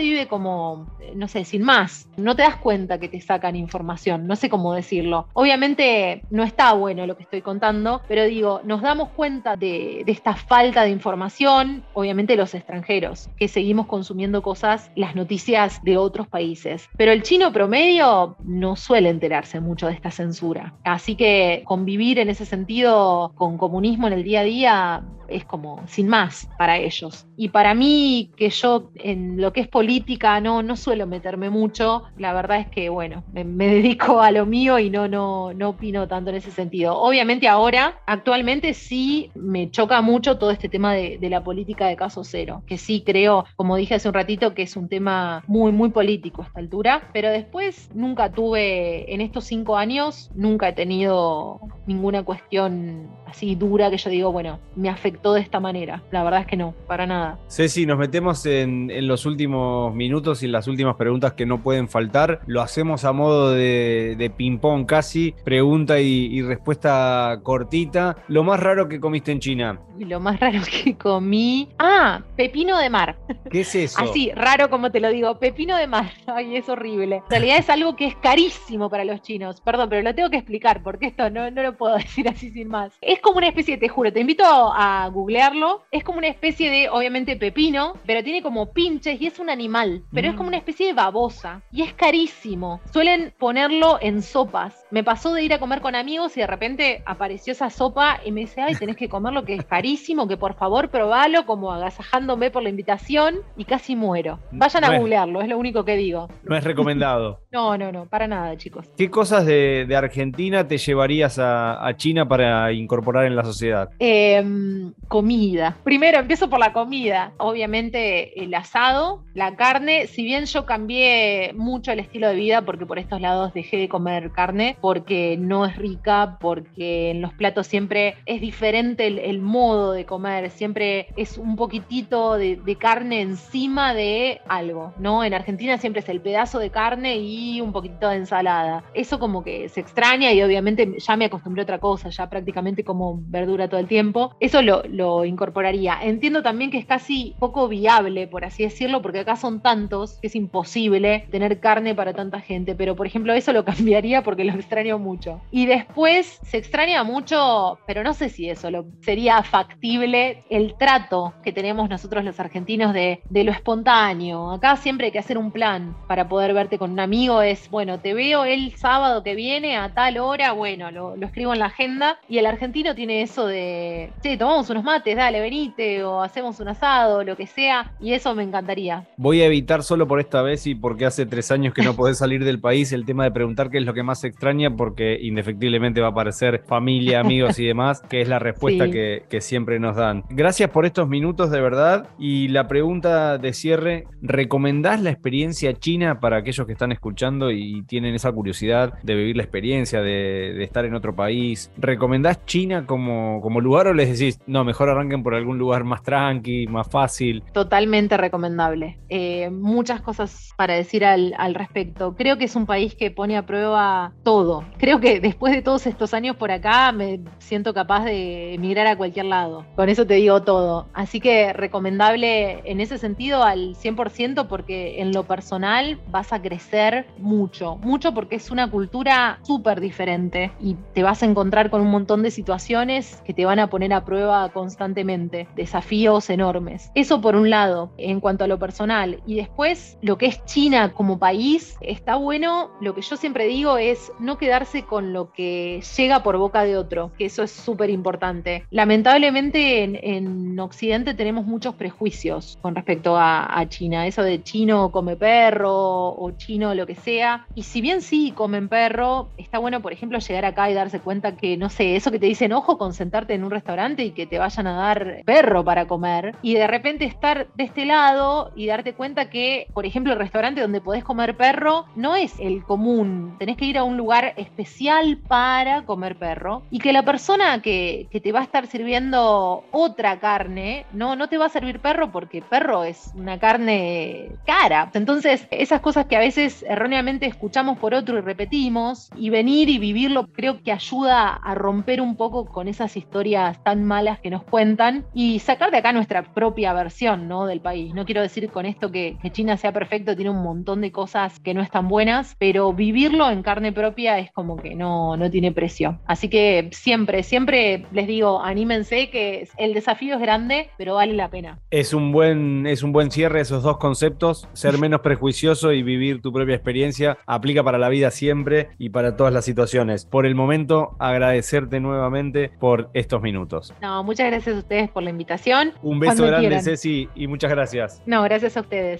vive 0.00 0.26
como, 0.26 0.90
no 1.14 1.28
sé, 1.28 1.44
sin 1.44 1.62
más. 1.62 2.08
No 2.16 2.34
te 2.34 2.42
das 2.42 2.56
cuenta 2.56 2.98
que 2.98 3.08
te 3.08 3.20
sacan 3.20 3.54
información, 3.54 4.26
no 4.26 4.34
sé 4.34 4.48
cómo 4.48 4.74
decirlo. 4.74 5.28
Obviamente 5.32 6.22
no 6.30 6.42
está 6.42 6.72
bueno 6.72 7.06
lo 7.06 7.16
que 7.16 7.22
estoy 7.22 7.42
contando, 7.42 8.02
pero 8.08 8.24
digo, 8.24 8.62
nos 8.64 8.82
damos 8.82 9.10
cuenta 9.10 9.56
de, 9.56 10.02
de 10.04 10.12
esta 10.12 10.30
falta 10.40 10.82
de 10.82 10.90
información, 10.90 11.84
obviamente 11.94 12.36
los 12.36 12.54
extranjeros, 12.54 13.28
que 13.36 13.48
seguimos 13.48 13.86
consumiendo 13.86 14.42
cosas, 14.42 14.90
las 14.96 15.14
noticias 15.14 15.82
de 15.82 15.96
otros 15.96 16.28
países. 16.28 16.88
Pero 16.96 17.12
el 17.12 17.22
chino 17.22 17.52
promedio 17.52 18.36
no 18.44 18.76
suele 18.76 19.08
enterarse 19.08 19.60
mucho 19.60 19.86
de 19.86 19.94
esta 19.94 20.10
censura. 20.10 20.74
Así 20.84 21.14
que 21.14 21.62
convivir 21.64 22.18
en 22.18 22.28
ese 22.28 22.44
sentido 22.44 23.32
con 23.34 23.58
comunismo 23.58 24.06
en 24.06 24.12
el 24.12 24.24
día 24.24 24.40
a 24.40 24.44
día 24.44 25.02
es 25.30 25.44
como 25.44 25.82
sin 25.86 26.08
más 26.08 26.48
para 26.58 26.76
ellos. 26.76 27.26
Y 27.36 27.48
para 27.48 27.74
mí, 27.74 28.30
que 28.36 28.50
yo 28.50 28.90
en 28.96 29.40
lo 29.40 29.52
que 29.52 29.60
es 29.60 29.68
política 29.68 30.40
no, 30.40 30.62
no 30.62 30.76
suelo 30.76 31.06
meterme 31.06 31.48
mucho, 31.48 32.02
la 32.18 32.32
verdad 32.32 32.60
es 32.60 32.68
que, 32.68 32.88
bueno, 32.88 33.24
me, 33.32 33.44
dedico 33.44 34.20
a 34.20 34.30
lo 34.32 34.44
mío 34.44 34.78
y 34.78 34.90
no, 34.90 35.08
no, 35.08 35.52
no 35.54 35.70
opino 35.70 36.08
tanto 36.08 36.30
en 36.30 36.36
ese 36.36 36.50
sentido. 36.50 36.98
Obviamente 36.98 37.48
ahora, 37.48 38.00
actualmente 38.06 38.74
sí 38.74 39.30
me 39.34 39.70
choca 39.70 40.02
mucho 40.02 40.29
todo 40.38 40.50
este 40.50 40.68
tema 40.68 40.94
de, 40.94 41.18
de 41.18 41.30
la 41.30 41.42
política 41.42 41.86
de 41.86 41.96
caso 41.96 42.24
cero, 42.24 42.62
que 42.66 42.78
sí 42.78 43.02
creo, 43.04 43.44
como 43.56 43.76
dije 43.76 43.94
hace 43.94 44.08
un 44.08 44.14
ratito, 44.14 44.54
que 44.54 44.62
es 44.62 44.76
un 44.76 44.88
tema 44.88 45.42
muy, 45.46 45.72
muy 45.72 45.90
político 45.90 46.42
a 46.42 46.46
esta 46.46 46.60
altura, 46.60 47.10
pero 47.12 47.30
después 47.30 47.90
nunca 47.94 48.32
tuve, 48.32 49.12
en 49.12 49.20
estos 49.20 49.44
cinco 49.44 49.76
años, 49.76 50.30
nunca 50.34 50.68
he 50.68 50.72
tenido 50.72 51.60
ninguna 51.86 52.22
cuestión 52.22 53.08
así 53.26 53.54
dura 53.54 53.90
que 53.90 53.96
yo 53.96 54.10
digo, 54.10 54.32
bueno, 54.32 54.58
me 54.76 54.88
afectó 54.88 55.34
de 55.34 55.40
esta 55.40 55.60
manera. 55.60 56.02
La 56.10 56.24
verdad 56.24 56.40
es 56.40 56.46
que 56.46 56.56
no, 56.56 56.74
para 56.86 57.06
nada. 57.06 57.38
Ceci, 57.48 57.86
nos 57.86 57.98
metemos 57.98 58.44
en, 58.46 58.90
los 59.06 59.24
últimos 59.24 59.94
minutos 59.94 60.42
y 60.42 60.46
en 60.46 60.52
las 60.52 60.66
últimas 60.68 60.96
preguntas 60.96 61.34
que 61.34 61.46
no 61.46 61.62
pueden 61.62 61.88
faltar. 61.88 62.40
Lo 62.46 62.60
hacemos 62.60 63.04
a 63.04 63.12
modo 63.12 63.52
de, 63.52 64.32
ping-pong 64.36 64.86
casi, 64.86 65.34
pregunta 65.44 66.00
y, 66.00 66.42
respuesta 66.42 67.40
cortita. 67.42 68.16
Lo 68.28 68.42
más 68.42 68.60
raro 68.60 68.88
que 68.88 69.00
comiste 69.00 69.32
en 69.32 69.40
China. 69.40 69.80
Lo 70.10 70.18
más 70.18 70.40
raro 70.40 70.58
que 70.68 70.96
comí. 70.96 71.68
Ah, 71.78 72.22
pepino 72.34 72.76
de 72.78 72.90
mar. 72.90 73.16
¿Qué 73.48 73.60
es 73.60 73.72
eso? 73.76 74.00
Así, 74.00 74.32
raro 74.34 74.68
como 74.68 74.90
te 74.90 74.98
lo 74.98 75.08
digo, 75.08 75.38
pepino 75.38 75.76
de 75.76 75.86
mar. 75.86 76.10
Ay, 76.26 76.56
es 76.56 76.68
horrible. 76.68 77.22
En 77.26 77.30
realidad 77.30 77.58
es 77.58 77.70
algo 77.70 77.94
que 77.94 78.06
es 78.06 78.16
carísimo 78.16 78.90
para 78.90 79.04
los 79.04 79.22
chinos. 79.22 79.60
Perdón, 79.60 79.88
pero 79.88 80.02
lo 80.02 80.12
tengo 80.12 80.28
que 80.28 80.38
explicar 80.38 80.82
porque 80.82 81.06
esto 81.06 81.30
no, 81.30 81.48
no 81.52 81.62
lo 81.62 81.76
puedo 81.76 81.94
decir 81.98 82.28
así 82.28 82.50
sin 82.50 82.66
más. 82.66 82.92
Es 83.00 83.20
como 83.20 83.38
una 83.38 83.46
especie, 83.46 83.78
te 83.78 83.88
juro, 83.88 84.12
te 84.12 84.18
invito 84.18 84.42
a 84.44 85.08
googlearlo. 85.12 85.84
Es 85.92 86.02
como 86.02 86.18
una 86.18 86.26
especie 86.26 86.72
de, 86.72 86.88
obviamente, 86.88 87.36
pepino, 87.36 87.94
pero 88.04 88.24
tiene 88.24 88.42
como 88.42 88.72
pinches 88.72 89.20
y 89.20 89.28
es 89.28 89.38
un 89.38 89.48
animal. 89.48 90.02
Pero 90.12 90.30
es 90.30 90.34
como 90.34 90.48
una 90.48 90.56
especie 90.56 90.88
de 90.88 90.92
babosa. 90.92 91.62
Y 91.70 91.82
es 91.82 91.92
carísimo. 91.92 92.80
Suelen 92.92 93.32
ponerlo 93.38 93.98
en 94.00 94.22
sopas. 94.22 94.84
Me 94.90 95.04
pasó 95.04 95.32
de 95.34 95.44
ir 95.44 95.54
a 95.54 95.60
comer 95.60 95.80
con 95.80 95.94
amigos 95.94 96.36
y 96.36 96.40
de 96.40 96.48
repente 96.48 97.04
apareció 97.06 97.52
esa 97.52 97.70
sopa 97.70 98.18
y 98.24 98.32
me 98.32 98.40
dice, 98.40 98.60
ay, 98.60 98.74
tenés 98.74 98.96
que 98.96 99.08
comerlo 99.08 99.44
que 99.44 99.54
es 99.54 99.64
carísimo, 99.64 99.99
que 100.28 100.36
por 100.36 100.54
favor 100.54 100.88
probalo, 100.88 101.46
como 101.46 101.72
agasajándome 101.72 102.50
por 102.50 102.62
la 102.62 102.68
invitación 102.68 103.36
y 103.56 103.64
casi 103.64 103.94
muero. 103.94 104.40
Vayan 104.50 104.84
a 104.84 104.98
googlearlo, 104.98 105.40
es 105.40 105.48
lo 105.48 105.56
único 105.56 105.84
que 105.84 105.96
digo. 105.96 106.28
No 106.42 106.56
es 106.56 106.64
recomendado. 106.64 107.40
no, 107.52 107.78
no, 107.78 107.92
no, 107.92 108.06
para 108.06 108.26
nada, 108.26 108.56
chicos. 108.56 108.90
¿Qué 108.96 109.08
cosas 109.08 109.46
de, 109.46 109.86
Argentina 110.00 110.66
te 110.66 110.78
llevarías 110.78 111.38
a, 111.38 111.86
a 111.86 111.96
China 111.96 112.26
para 112.26 112.72
incorporar 112.72 113.26
en 113.26 113.36
la 113.36 113.44
sociedad? 113.44 113.90
Em, 113.98 114.92
comida. 115.08 115.76
Primero 115.84 116.18
empiezo 116.18 116.48
por 116.48 116.58
la 116.58 116.72
comida. 116.72 117.32
Obviamente 117.36 118.42
el 118.42 118.54
asado, 118.54 119.24
la 119.34 119.56
carne. 119.56 120.06
Si 120.06 120.24
bien 120.24 120.46
yo 120.46 120.64
cambié 120.64 121.52
mucho 121.54 121.92
el 121.92 122.00
estilo 122.00 122.28
de 122.28 122.34
vida 122.34 122.62
porque 122.62 122.86
por 122.86 122.98
estos 122.98 123.20
lados 123.20 123.52
dejé 123.52 123.76
de 123.76 123.88
comer 123.88 124.30
carne, 124.32 124.76
porque 124.80 125.36
no 125.38 125.66
es 125.66 125.76
rica, 125.76 126.38
porque 126.40 127.10
en 127.10 127.20
los 127.20 127.32
platos 127.34 127.66
siempre 127.66 128.16
es 128.26 128.40
diferente 128.40 129.06
el, 129.06 129.40
modo 129.40 129.89
de 129.92 130.06
comer. 130.06 130.50
Siempre 130.50 131.08
es 131.16 131.38
un 131.38 131.56
poquitito 131.56 132.34
de, 132.36 132.60
carne 132.78 133.20
encima 133.20 133.94
de 133.94 134.40
algo, 134.48 134.94
¿no? 134.98 135.22
En 135.22 135.34
Argentina 135.34 135.76
siempre 135.76 136.00
es 136.00 136.08
el 136.08 136.20
pedazo 136.20 136.58
de 136.58 136.70
carne 136.70 137.18
y 137.18 137.60
un 137.60 137.72
poquito 137.72 138.08
de 138.08 138.16
ensalada. 138.16 138.84
Eso 138.94 139.18
como 139.18 139.42
que 139.42 139.68
se 139.68 139.80
extraña 139.80 140.32
y 140.32 140.42
obviamente 140.42 140.96
ya 140.98 141.16
me 141.16 141.26
acostumbré 141.26 141.62
a 141.62 141.64
otra 141.64 141.78
cosa, 141.78 142.08
ya 142.08 142.30
prácticamente 142.30 142.84
como 142.84 143.20
verdura 143.26 143.68
todo 143.68 143.80
el 143.80 143.88
tiempo. 143.88 144.34
Eso 144.40 144.62
lo, 144.62 145.24
incorporaría. 145.24 145.98
Entiendo 146.02 146.42
también 146.42 146.70
que 146.70 146.78
es 146.78 146.86
casi 146.86 147.34
poco 147.38 147.68
viable, 147.68 148.26
por 148.26 148.44
así 148.44 148.62
decirlo, 148.62 149.02
porque 149.02 149.20
acá 149.20 149.36
son 149.36 149.60
tantos 149.60 150.18
que 150.20 150.28
es 150.28 150.36
imposible 150.36 151.26
tener 151.30 151.60
carne 151.60 151.94
para 151.94 152.14
tanta 152.14 152.40
gente. 152.40 152.74
Pero, 152.74 152.96
por 152.96 153.06
ejemplo, 153.06 153.34
eso 153.34 153.52
lo 153.52 153.64
cambiaría 153.70 154.22
porque 154.22 154.44
lo 154.44 154.52
extraño 154.52 154.98
mucho. 154.98 155.40
Y 155.50 155.66
después 155.66 156.40
se 156.42 156.58
extraña 156.58 157.04
mucho, 157.04 157.78
pero 157.86 158.02
no 158.02 158.14
sé 158.14 158.28
si 158.28 158.48
eso 158.48 158.70
lo, 158.70 158.86
sería 159.00 159.42
factible, 159.42 159.79
el 159.82 160.74
trato 160.78 161.34
que 161.42 161.52
tenemos 161.52 161.88
nosotros 161.88 162.24
los 162.24 162.38
argentinos 162.38 162.92
de, 162.92 163.20
lo 163.30 163.52
espontáneo. 163.52 164.52
Acá 164.52 164.76
siempre 164.76 165.06
hay 165.06 165.12
que 165.12 165.18
hacer 165.18 165.38
un 165.38 165.50
plan 165.50 165.96
para 166.06 166.28
poder 166.28 166.52
verte 166.52 166.78
con 166.78 166.92
un 166.92 167.00
amigo. 167.00 167.42
Es, 167.42 167.70
bueno, 167.70 167.98
te 168.00 168.14
veo 168.14 168.44
el 168.44 168.74
sábado 168.76 169.22
que 169.22 169.34
viene 169.34 169.76
a 169.76 169.94
tal 169.94 170.18
hora, 170.18 170.52
bueno, 170.52 170.90
lo, 170.90 171.16
lo 171.16 171.26
escribo 171.26 171.52
en 171.52 171.60
la 171.60 171.66
agenda. 171.66 172.18
Y 172.28 172.38
el 172.38 172.46
argentino 172.46 172.94
tiene 172.94 173.22
eso 173.22 173.46
de, 173.46 174.12
sí, 174.22 174.36
tomamos 174.36 174.68
unos 174.70 174.84
mates, 174.84 175.16
dale, 175.16 175.40
venite, 175.40 176.04
o 176.04 176.22
hacemos 176.22 176.60
un 176.60 176.68
asado, 176.68 177.24
lo 177.24 177.36
que 177.36 177.46
sea, 177.46 177.92
y 178.00 178.12
eso 178.12 178.34
me 178.34 178.42
encantaría. 178.42 179.06
Voy 179.16 179.40
a 179.40 179.46
evitar 179.46 179.82
solo 179.82 180.06
por 180.06 180.20
esta 180.20 180.42
vez 180.42 180.66
y 180.66 180.74
porque 180.74 181.06
hace 181.06 181.26
tres 181.26 181.50
años 181.50 181.74
que 181.74 181.82
no 181.82 181.94
podés 181.94 182.18
salir 182.18 182.44
del 182.44 182.60
país 182.60 182.92
el 182.92 183.04
tema 183.04 183.24
de 183.24 183.30
preguntar 183.30 183.70
qué 183.70 183.78
es 183.78 183.84
lo 183.84 183.94
que 183.94 184.02
más 184.02 184.24
extraña, 184.24 184.76
porque 184.76 185.18
indefectiblemente 185.20 186.00
va 186.00 186.08
a 186.08 186.10
aparecer 186.10 186.62
familia, 186.66 187.20
amigos 187.20 187.58
y 187.58 187.66
demás, 187.66 188.02
que 188.08 188.20
es 188.20 188.28
la 188.28 188.38
respuesta 188.38 188.90
que, 188.90 189.24
que 189.28 189.40
siempre 189.40 189.69
nos 189.78 189.96
dan. 189.96 190.24
Gracias 190.30 190.70
por 190.70 190.86
estos 190.86 191.08
minutos 191.08 191.50
de 191.50 191.60
verdad. 191.60 192.08
Y 192.18 192.48
la 192.48 192.66
pregunta 192.66 193.38
de 193.38 193.52
cierre, 193.52 194.04
¿recomendás 194.22 195.02
la 195.02 195.10
experiencia 195.10 195.72
china 195.74 196.20
para 196.20 196.38
aquellos 196.38 196.66
que 196.66 196.72
están 196.72 196.92
escuchando 196.92 197.50
y 197.50 197.82
tienen 197.82 198.14
esa 198.14 198.32
curiosidad 198.32 198.98
de 199.02 199.14
vivir 199.14 199.36
la 199.36 199.42
experiencia, 199.42 200.00
de, 200.00 200.54
de 200.56 200.64
estar 200.64 200.84
en 200.84 200.94
otro 200.94 201.14
país? 201.14 201.70
¿Recomendás 201.76 202.44
China 202.46 202.86
como, 202.86 203.40
como 203.42 203.60
lugar 203.60 203.86
o 203.86 203.94
les 203.94 204.18
decís, 204.18 204.40
no, 204.46 204.64
mejor 204.64 204.88
arranquen 204.88 205.22
por 205.22 205.34
algún 205.34 205.58
lugar 205.58 205.84
más 205.84 206.02
tranqui, 206.02 206.66
más 206.66 206.88
fácil? 206.88 207.42
Totalmente 207.52 208.16
recomendable. 208.16 208.98
Eh, 209.08 209.50
muchas 209.50 210.00
cosas 210.00 210.52
para 210.56 210.74
decir 210.74 211.04
al, 211.04 211.34
al, 211.38 211.54
respecto. 211.54 212.14
Creo 212.16 212.38
que 212.38 212.44
es 212.44 212.56
un 212.56 212.66
país 212.66 212.94
que 212.94 213.10
pone 213.10 213.36
a 213.36 213.46
prueba 213.46 214.12
todo. 214.22 214.64
Creo 214.78 215.00
que 215.00 215.20
después 215.20 215.52
de 215.52 215.62
todos 215.62 215.86
estos 215.86 216.14
años 216.14 216.36
por 216.36 216.50
acá 216.50 216.92
me 216.92 217.20
siento 217.38 217.74
capaz 217.74 218.04
de 218.04 218.54
emigrar 218.54 218.86
a 218.86 218.96
cualquier 218.96 219.26
lado. 219.26 219.59
Con 219.76 219.88
eso 219.88 220.06
te 220.06 220.14
digo 220.14 220.42
todo. 220.42 220.86
Así 220.92 221.20
que 221.20 221.52
recomendable 221.52 222.62
en 222.64 222.80
ese 222.80 222.98
sentido 222.98 223.42
al 223.42 223.74
100% 223.74 224.46
porque 224.46 225.00
en 225.00 225.12
lo 225.12 225.24
personal 225.24 226.00
vas 226.10 226.32
a 226.32 226.42
crecer 226.42 227.06
mucho, 227.18 227.76
mucho 227.76 228.14
porque 228.14 228.36
es 228.36 228.50
una 228.50 228.70
cultura 228.70 229.38
súper 229.42 229.80
diferente 229.80 230.52
y 230.60 230.76
te 230.94 231.02
vas 231.02 231.22
a 231.22 231.26
encontrar 231.26 231.70
con 231.70 231.80
un 231.80 231.90
montón 231.90 232.22
de 232.22 232.30
situaciones 232.30 233.22
que 233.24 233.34
te 233.34 233.44
van 233.44 233.58
a 233.58 233.68
poner 233.68 233.92
a 233.92 234.04
prueba 234.04 234.48
constantemente, 234.50 235.48
desafíos 235.56 236.30
enormes. 236.30 236.90
Eso 236.94 237.20
por 237.20 237.36
un 237.36 237.50
lado, 237.50 237.92
en 237.96 238.20
cuanto 238.20 238.44
a 238.44 238.46
lo 238.46 238.58
personal. 238.58 239.22
Y 239.26 239.36
después, 239.36 239.98
lo 240.02 240.18
que 240.18 240.26
es 240.26 240.44
China 240.44 240.92
como 240.92 241.18
país, 241.18 241.76
está 241.80 242.16
bueno, 242.16 242.70
lo 242.80 242.94
que 242.94 243.02
yo 243.02 243.16
siempre 243.16 243.46
digo 243.46 243.78
es 243.78 244.12
no 244.18 244.38
quedarse 244.38 244.84
con 244.84 245.12
lo 245.12 245.32
que 245.32 245.82
llega 245.96 246.22
por 246.22 246.36
boca 246.36 246.64
de 246.64 246.76
otro, 246.76 247.12
que 247.18 247.26
eso 247.26 247.42
es 247.42 247.50
súper 247.50 247.90
importante. 247.90 248.64
Lamentablemente 248.70 249.49
en, 249.54 250.58
Occidente 250.60 251.14
tenemos 251.14 251.46
muchos 251.46 251.74
prejuicios 251.74 252.58
con 252.60 252.74
respecto 252.74 253.16
a, 253.16 253.58
a 253.58 253.68
China, 253.68 254.06
eso 254.06 254.22
de 254.22 254.42
chino 254.42 254.92
come 254.92 255.16
perro 255.16 256.10
o 256.10 256.30
chino 256.36 256.74
lo 256.74 256.86
que 256.86 256.94
sea. 256.94 257.46
Y 257.54 257.62
si 257.62 257.80
bien 257.80 258.02
sí 258.02 258.32
comen 258.32 258.68
perro, 258.68 259.30
está 259.36 259.58
bueno, 259.58 259.80
por 259.80 259.92
ejemplo, 259.92 260.18
llegar 260.18 260.44
acá 260.44 260.70
y 260.70 260.74
darse 260.74 261.00
cuenta 261.00 261.36
que, 261.36 261.56
no 261.56 261.70
sé, 261.70 261.96
eso 261.96 262.10
que 262.10 262.18
te 262.18 262.26
dicen, 262.26 262.52
ojo 262.52 262.78
con 262.78 262.92
sentarte 262.92 263.34
en 263.34 263.44
un 263.44 263.50
restaurante 263.50 264.04
y 264.04 264.10
que 264.12 264.26
te 264.26 264.38
vayan 264.38 264.66
a 264.66 264.74
dar 264.74 265.22
perro 265.24 265.64
para 265.64 265.86
comer. 265.86 266.36
Y 266.42 266.54
de 266.54 266.66
repente 266.66 267.04
estar 267.04 267.48
de 267.54 267.64
este 267.64 267.84
lado 267.84 268.52
y 268.54 268.66
darte 268.66 268.94
cuenta 268.94 269.30
que, 269.30 269.66
por 269.72 269.86
ejemplo, 269.86 270.12
el 270.12 270.18
restaurante 270.18 270.60
donde 270.60 270.80
podés 270.80 271.04
comer 271.04 271.36
perro 271.36 271.86
no 271.96 272.16
es 272.16 272.38
el 272.38 272.62
común. 272.64 273.36
Tenés 273.38 273.56
que 273.56 273.66
ir 273.66 273.78
a 273.78 273.84
un 273.84 273.96
lugar 273.96 274.34
especial 274.36 275.18
para 275.28 275.82
comer 275.82 276.16
perro. 276.16 276.62
Y 276.70 276.78
que 276.78 276.92
la 276.92 277.04
persona 277.04 277.62
que, 277.62 278.06
que 278.10 278.20
te 278.20 278.32
va 278.32 278.40
a 278.40 278.44
estar 278.44 278.66
sirviendo 278.66 279.39
otra 279.70 280.18
carne, 280.20 280.86
no, 280.92 281.16
no 281.16 281.28
te 281.28 281.38
va 281.38 281.46
a 281.46 281.50
servir 281.50 281.80
perro 281.80 282.10
porque 282.12 282.42
perro 282.42 282.84
es 282.84 283.10
una 283.14 283.38
carne 283.38 284.32
cara. 284.46 284.90
Entonces, 284.94 285.46
esas 285.50 285.80
cosas 285.80 286.06
que 286.06 286.16
a 286.16 286.20
veces 286.20 286.64
erróneamente 286.68 287.26
escuchamos 287.26 287.78
por 287.78 287.94
otro 287.94 288.18
y 288.18 288.20
repetimos, 288.20 289.10
y 289.16 289.30
venir 289.30 289.68
y 289.68 289.78
vivirlo 289.78 290.26
creo 290.32 290.62
que 290.62 290.72
ayuda 290.72 291.34
a 291.34 291.54
romper 291.54 292.00
un 292.00 292.16
poco 292.16 292.46
con 292.46 292.68
esas 292.68 292.96
historias 292.96 293.62
tan 293.64 293.84
malas 293.84 294.20
que 294.20 294.30
nos 294.30 294.42
cuentan 294.42 295.04
y 295.14 295.38
sacar 295.40 295.70
de 295.70 295.78
acá 295.78 295.92
nuestra 295.92 296.22
propia 296.22 296.72
versión 296.72 297.28
¿no? 297.28 297.46
del 297.46 297.60
país. 297.60 297.94
No 297.94 298.04
quiero 298.04 298.22
decir 298.22 298.48
con 298.50 298.66
esto 298.66 298.90
que, 298.90 299.16
China 299.32 299.56
sea 299.56 299.72
perfecto, 299.72 300.16
tiene 300.16 300.30
un 300.30 300.42
montón 300.42 300.80
de 300.80 300.90
cosas 300.90 301.38
que 301.40 301.54
no 301.54 301.62
están 301.62 301.88
buenas, 301.88 302.34
pero 302.38 302.72
vivirlo 302.72 303.30
en 303.30 303.42
carne 303.42 303.72
propia 303.72 304.18
es 304.18 304.32
como 304.32 304.56
que 304.56 304.74
no, 304.74 305.16
no 305.16 305.30
tiene 305.30 305.52
precio. 305.52 306.00
Así 306.06 306.28
que 306.28 306.68
siempre, 306.72 307.22
siempre 307.22 307.86
les 307.92 308.06
digo, 308.06 308.42
anímense 308.42 309.10
que 309.10 309.19
el 309.56 309.74
desafío 309.74 310.14
es 310.14 310.20
grande, 310.20 310.70
pero 310.76 310.94
vale 310.94 311.14
la 311.14 311.30
pena. 311.30 311.58
Es 311.70 311.94
un 311.94 312.12
buen, 312.12 312.66
es 312.66 312.82
un 312.82 312.92
buen 312.92 313.10
cierre 313.10 313.40
esos 313.40 313.62
dos 313.62 313.78
conceptos, 313.78 314.48
ser 314.52 314.78
menos 314.78 315.00
prejuicioso 315.00 315.72
y 315.72 315.82
vivir 315.82 316.22
tu 316.22 316.32
propia 316.32 316.54
experiencia, 316.54 317.18
aplica 317.26 317.62
para 317.62 317.78
la 317.78 317.88
vida 317.88 318.10
siempre 318.10 318.70
y 318.78 318.90
para 318.90 319.16
todas 319.16 319.32
las 319.32 319.44
situaciones. 319.44 320.04
Por 320.04 320.26
el 320.26 320.34
momento, 320.34 320.96
agradecerte 320.98 321.80
nuevamente 321.80 322.50
por 322.58 322.90
estos 322.94 323.22
minutos. 323.22 323.74
No, 323.80 324.02
muchas 324.04 324.26
gracias 324.26 324.56
a 324.56 324.58
ustedes 324.58 324.90
por 324.90 325.02
la 325.02 325.10
invitación. 325.10 325.72
Un 325.82 326.00
beso 326.00 326.26
grande, 326.26 326.60
Ceci, 326.62 327.08
y 327.14 327.26
muchas 327.26 327.50
gracias. 327.50 328.02
No, 328.06 328.22
gracias 328.22 328.56
a 328.56 328.60
ustedes. 328.60 328.98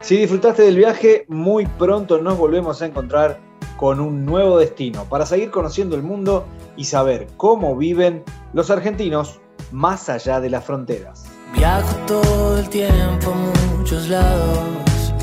Si 0.00 0.16
disfrutaste 0.16 0.62
del 0.62 0.76
viaje, 0.76 1.26
muy 1.28 1.66
pronto 1.66 2.20
nos 2.22 2.38
volvemos 2.38 2.80
a 2.80 2.86
encontrar 2.86 3.49
con 3.76 4.00
un 4.00 4.24
nuevo 4.24 4.58
destino 4.58 5.04
para 5.04 5.26
seguir 5.26 5.50
conociendo 5.50 5.96
el 5.96 6.02
mundo 6.02 6.46
y 6.76 6.84
saber 6.84 7.28
cómo 7.36 7.76
viven 7.76 8.22
los 8.52 8.70
argentinos 8.70 9.40
más 9.72 10.08
allá 10.08 10.40
de 10.40 10.50
las 10.50 10.64
fronteras. 10.64 11.24
Viajo 11.54 11.96
todo 12.06 12.58
el 12.58 12.68
tiempo 12.68 13.32
a 13.32 13.76
muchos 13.76 14.08
lados. 14.08 15.14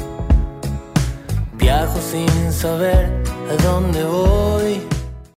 Viajo 1.54 2.00
sin 2.00 2.52
saber 2.52 3.24
a 3.50 3.64
dónde 3.64 4.04
voy. 4.04 4.97